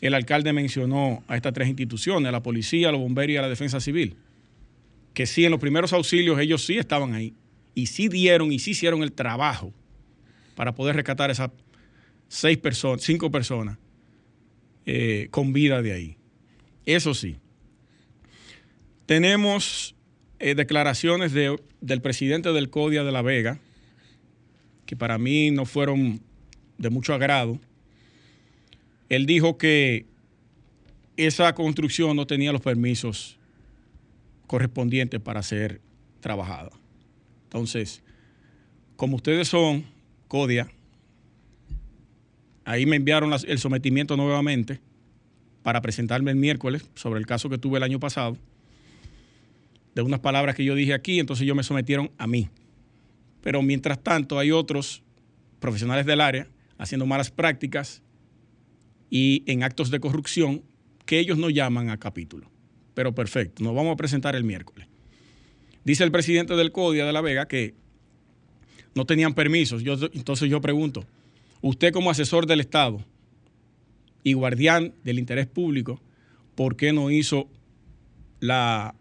[0.01, 3.43] el alcalde mencionó a estas tres instituciones, a la policía, a los bomberos y a
[3.43, 4.15] la defensa civil.
[5.13, 7.35] Que sí, en los primeros auxilios ellos sí estaban ahí.
[7.77, 9.71] Y sí dieron y sí hicieron el trabajo
[10.55, 11.51] para poder rescatar esas
[12.27, 13.77] seis personas, cinco personas
[14.87, 16.17] eh, con vida de ahí.
[16.87, 17.37] Eso sí.
[19.05, 19.95] Tenemos
[20.39, 23.61] eh, declaraciones del presidente del CODIA de La Vega,
[24.87, 26.23] que para mí no fueron
[26.79, 27.61] de mucho agrado.
[29.11, 30.07] Él dijo que
[31.19, 33.39] esa construcción no tenía los permisos
[34.47, 35.83] correspondientes para ser
[36.21, 36.71] trabajada.
[37.57, 38.03] Entonces,
[38.97, 39.87] como ustedes son
[40.29, 40.69] CODIA,
[42.67, 44.79] ahí me enviaron el sometimiento nuevamente
[45.63, 48.37] para presentarme el miércoles sobre el caso que tuve el año pasado
[49.95, 52.51] de unas palabras que yo dije aquí, entonces ellos me sometieron a mí.
[53.41, 55.03] Pero mientras tanto hay otros
[55.59, 58.03] profesionales del área haciendo malas prácticas
[59.09, 60.63] y en actos de corrupción
[61.07, 62.51] que ellos no llaman a capítulo.
[62.93, 64.86] Pero perfecto, nos vamos a presentar el miércoles.
[65.87, 67.73] Dice el presidente del CODIA de La Vega que
[68.97, 69.85] no tenían permisos.
[69.85, 71.05] Yo, entonces yo pregunto,
[71.61, 73.05] usted como asesor del Estado
[74.25, 76.01] y guardián del interés público,
[76.57, 77.49] ¿por qué no hizo
[78.41, 78.97] la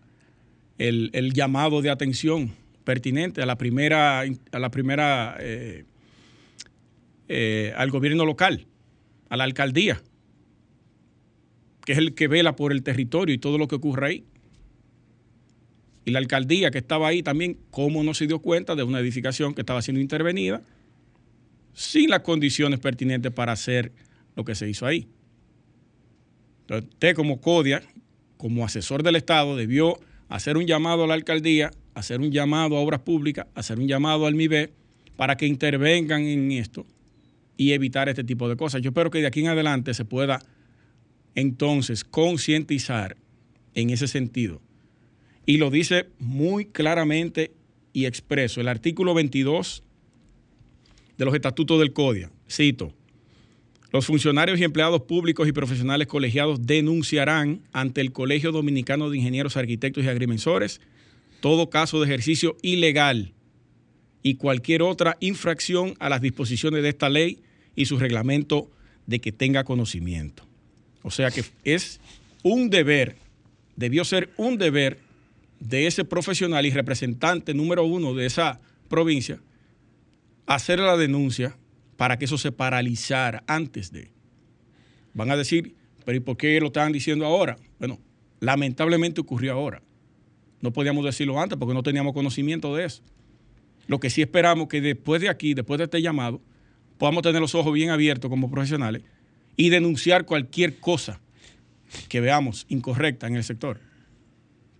[0.77, 2.51] el, llamado de atención
[2.83, 4.21] pertinente a la primera,
[4.51, 5.85] a la primera eh,
[7.29, 8.67] eh, al gobierno local,
[9.29, 10.03] a la alcaldía,
[11.83, 14.25] que es el que vela por el territorio y todo lo que ocurre ahí.
[16.05, 19.55] Y la alcaldía que estaba ahí también, ¿cómo no se dio cuenta de una edificación
[19.55, 20.61] que estaba siendo intervenida
[21.73, 23.91] sin las condiciones pertinentes para hacer
[24.35, 25.07] lo que se hizo ahí?
[26.61, 27.81] Entonces, usted como CODIA,
[28.37, 29.99] como asesor del Estado, debió
[30.29, 34.27] hacer un llamado a la alcaldía, hacer un llamado a obras públicas, hacer un llamado
[34.27, 34.73] al MIBE
[35.15, 36.85] para que intervengan en esto
[37.57, 38.81] y evitar este tipo de cosas.
[38.81, 40.39] Yo espero que de aquí en adelante se pueda
[41.35, 43.17] entonces concientizar
[43.73, 44.61] en ese sentido.
[45.45, 47.51] Y lo dice muy claramente
[47.93, 49.83] y expreso el artículo 22
[51.17, 52.31] de los estatutos del CODIA.
[52.49, 52.93] Cito,
[53.91, 59.55] los funcionarios y empleados públicos y profesionales colegiados denunciarán ante el Colegio Dominicano de Ingenieros,
[59.55, 60.81] Arquitectos y Agrimensores
[61.45, 63.31] todo caso de ejercicio ilegal
[64.23, 67.43] y cualquier otra infracción a las disposiciones de esta ley
[67.75, 68.71] y su reglamento
[69.05, 70.43] de que tenga conocimiento.
[71.03, 72.01] O sea que es
[72.41, 73.17] un deber,
[73.75, 74.97] debió ser un deber
[75.59, 79.39] de ese profesional y representante número uno de esa provincia
[80.45, 81.57] hacer la denuncia
[81.97, 84.11] para que eso se paralizara antes de.
[85.13, 87.57] Van a decir, pero ¿y por qué lo están diciendo ahora?
[87.79, 87.99] Bueno,
[88.39, 89.81] lamentablemente ocurrió ahora.
[90.61, 93.01] No podíamos decirlo antes porque no teníamos conocimiento de eso.
[93.87, 96.41] Lo que sí esperamos que después de aquí, después de este llamado,
[96.97, 99.03] podamos tener los ojos bien abiertos como profesionales
[99.55, 101.21] y denunciar cualquier cosa
[102.09, 103.79] que veamos incorrecta en el sector.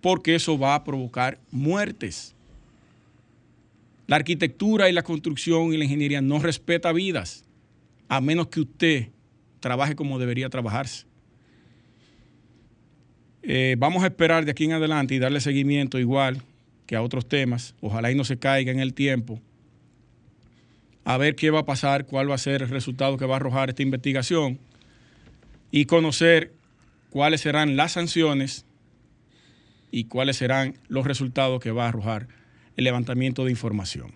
[0.06, 2.36] Porque eso va a provocar muertes.
[4.06, 7.43] La arquitectura y la construcción y la ingeniería no respeta vidas,
[8.08, 9.08] a menos que usted
[9.60, 11.08] trabaje como debería trabajarse.
[13.41, 16.43] Eh, vamos a esperar de aquí en adelante y darle seguimiento igual
[16.86, 17.74] que a otros temas.
[17.82, 19.41] Ojalá y no se caiga en el tiempo.
[21.03, 23.38] A ver qué va a pasar, cuál va a ser el resultado que va a
[23.38, 24.60] arrojar esta investigación
[25.72, 26.53] y conocer
[27.10, 28.68] cuáles serán las sanciones
[29.92, 32.28] y cuáles serán los resultados que va a arrojar
[32.76, 34.14] el levantamiento de información.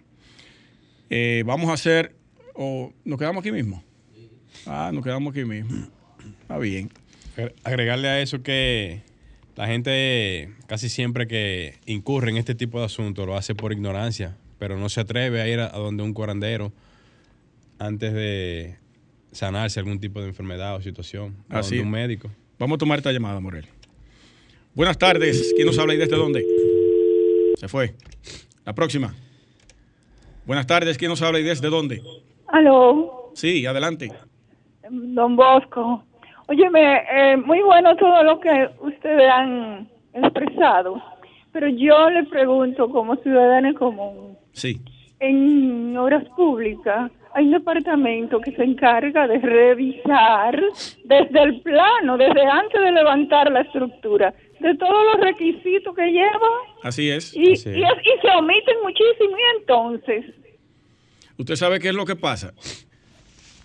[1.10, 2.16] Eh, vamos a hacer,
[2.54, 3.84] o nos quedamos aquí mismo.
[4.66, 5.88] Ah, nos quedamos aquí mismo.
[6.42, 6.90] Está bien.
[7.64, 9.02] Agregarle a eso que
[9.56, 14.38] la gente casi siempre que incurre en este tipo de asuntos lo hace por ignorancia,
[14.58, 16.74] pero no se atreve a ir a, donde un curandero
[17.78, 18.78] antes de
[19.32, 22.30] sanarse algún tipo de enfermedad o situación, a donde un médico.
[22.58, 23.66] Vamos a tomar esta llamada, Morel.
[24.76, 25.54] Buenas tardes.
[25.56, 26.46] ¿Quién nos habla y desde dónde?
[27.56, 27.94] Se fue.
[28.66, 29.14] La próxima.
[30.46, 32.02] Buenas tardes, ¿quién nos habla y desde dónde?
[32.48, 33.32] Aló.
[33.36, 34.12] Sí, adelante.
[34.90, 36.04] Don Bosco.
[36.48, 41.00] Óyeme, eh, muy bueno todo lo que ustedes han expresado,
[41.52, 44.36] pero yo le pregunto como ciudadana común.
[44.54, 44.82] Sí.
[45.20, 50.60] En obras públicas hay un departamento que se encarga de revisar
[51.06, 56.50] desde el plano, desde antes de levantar la estructura, de todos los requisitos que lleva.
[56.84, 57.36] Así es.
[57.36, 57.70] Y, se
[58.38, 60.26] omiten muchísimo y entonces.
[61.38, 62.54] ¿Usted sabe qué es lo que pasa?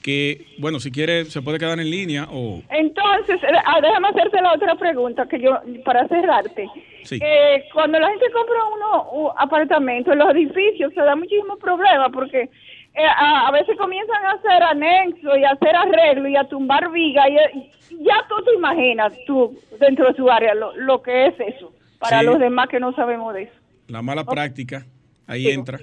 [0.03, 2.62] Que, bueno, si quiere, se puede quedar en línea o...
[2.70, 6.68] Entonces, eh, ah, déjame hacerte la otra pregunta que yo, para cerrarte.
[7.11, 12.51] eh, cuando la gente compra unos apartamentos en los edificios se da muchísimos problemas porque
[12.95, 17.26] eh, a, veces comienzan a hacer anexos y a hacer arreglos y a tumbar vigas
[17.28, 17.70] y,
[18.05, 22.38] ya tú te imaginas tú dentro de su área lo, que es eso para los
[22.38, 23.55] demás que no sabemos de eso.
[23.88, 24.86] La mala práctica,
[25.26, 25.78] ahí entra.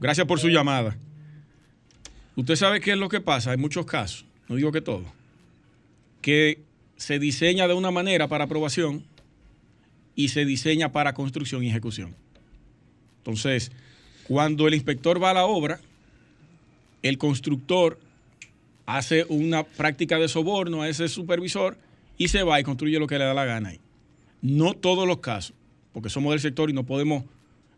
[0.00, 0.96] Gracias por su llamada.
[2.36, 5.04] Usted sabe qué es lo que pasa, hay muchos casos, no digo que todo,
[6.22, 6.60] que
[6.96, 9.04] se diseña de una manera para aprobación
[10.14, 12.14] y se diseña para construcción y ejecución.
[13.18, 13.72] Entonces,
[14.26, 15.80] cuando el inspector va a la obra,
[17.02, 17.98] el constructor
[18.86, 21.76] hace una práctica de soborno a ese supervisor
[22.16, 23.80] y se va y construye lo que le da la gana ahí.
[24.40, 25.54] No todos los casos,
[25.92, 27.24] porque somos del sector y no podemos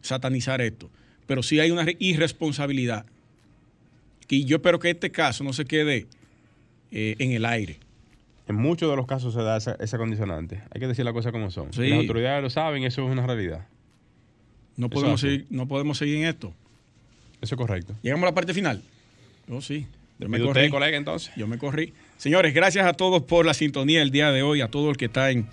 [0.02, 0.90] satanizar esto,
[1.26, 3.06] pero sí hay una irresponsabilidad
[4.30, 6.06] y yo espero que este caso no se quede
[6.92, 7.78] eh, en el aire.
[8.46, 10.62] En muchos de los casos se da esa, condicionante.
[10.70, 11.70] Hay que decir las cosas como son.
[11.76, 13.66] Las autoridades lo saben, eso es una realidad.
[14.76, 16.54] No podemos, seguir, no podemos seguir en esto.
[17.40, 17.94] Eso es correcto.
[18.02, 18.82] Llegamos a la parte final.
[19.50, 19.86] Oh, sí.
[20.18, 20.50] Yo me corrí.
[20.50, 21.32] Usted, colega, entonces?
[21.36, 21.92] Yo me corrí.
[22.18, 25.06] Señores, gracias a todos por la sintonía el día de hoy, a todo el que
[25.06, 25.46] está en,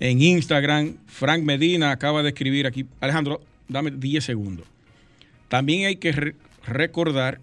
[0.00, 0.96] en Instagram.
[1.06, 2.86] Frank Medina acaba de escribir aquí.
[3.00, 4.66] Alejandro, dame 10 segundos.
[5.48, 6.34] También hay que
[6.66, 7.40] recordar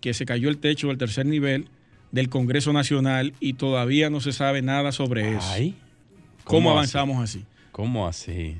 [0.00, 1.68] que se cayó el techo del tercer nivel
[2.12, 5.74] del Congreso Nacional y todavía no se sabe nada sobre eso.
[6.44, 7.44] ¿Cómo, avanzamos así?
[7.72, 8.56] ¿Cómo así?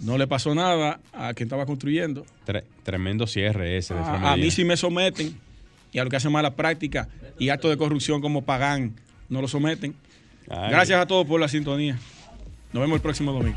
[0.00, 2.24] No le pasó nada a quien estaba construyendo.
[2.84, 3.94] tremendo cierre ese.
[3.94, 5.34] De a, a mí sí me someten
[5.96, 8.96] y a lo que hacen mala práctica y actos de corrupción como Pagán
[9.30, 9.96] no lo someten.
[10.46, 11.98] Gracias a todos por la sintonía.
[12.70, 13.56] Nos vemos el próximo domingo.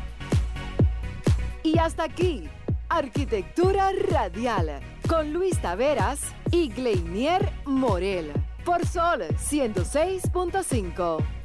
[1.62, 2.44] Y hasta aquí,
[2.88, 8.32] Arquitectura Radial con Luis Taveras y Gleinier Morel
[8.64, 11.39] por Sol 106.5.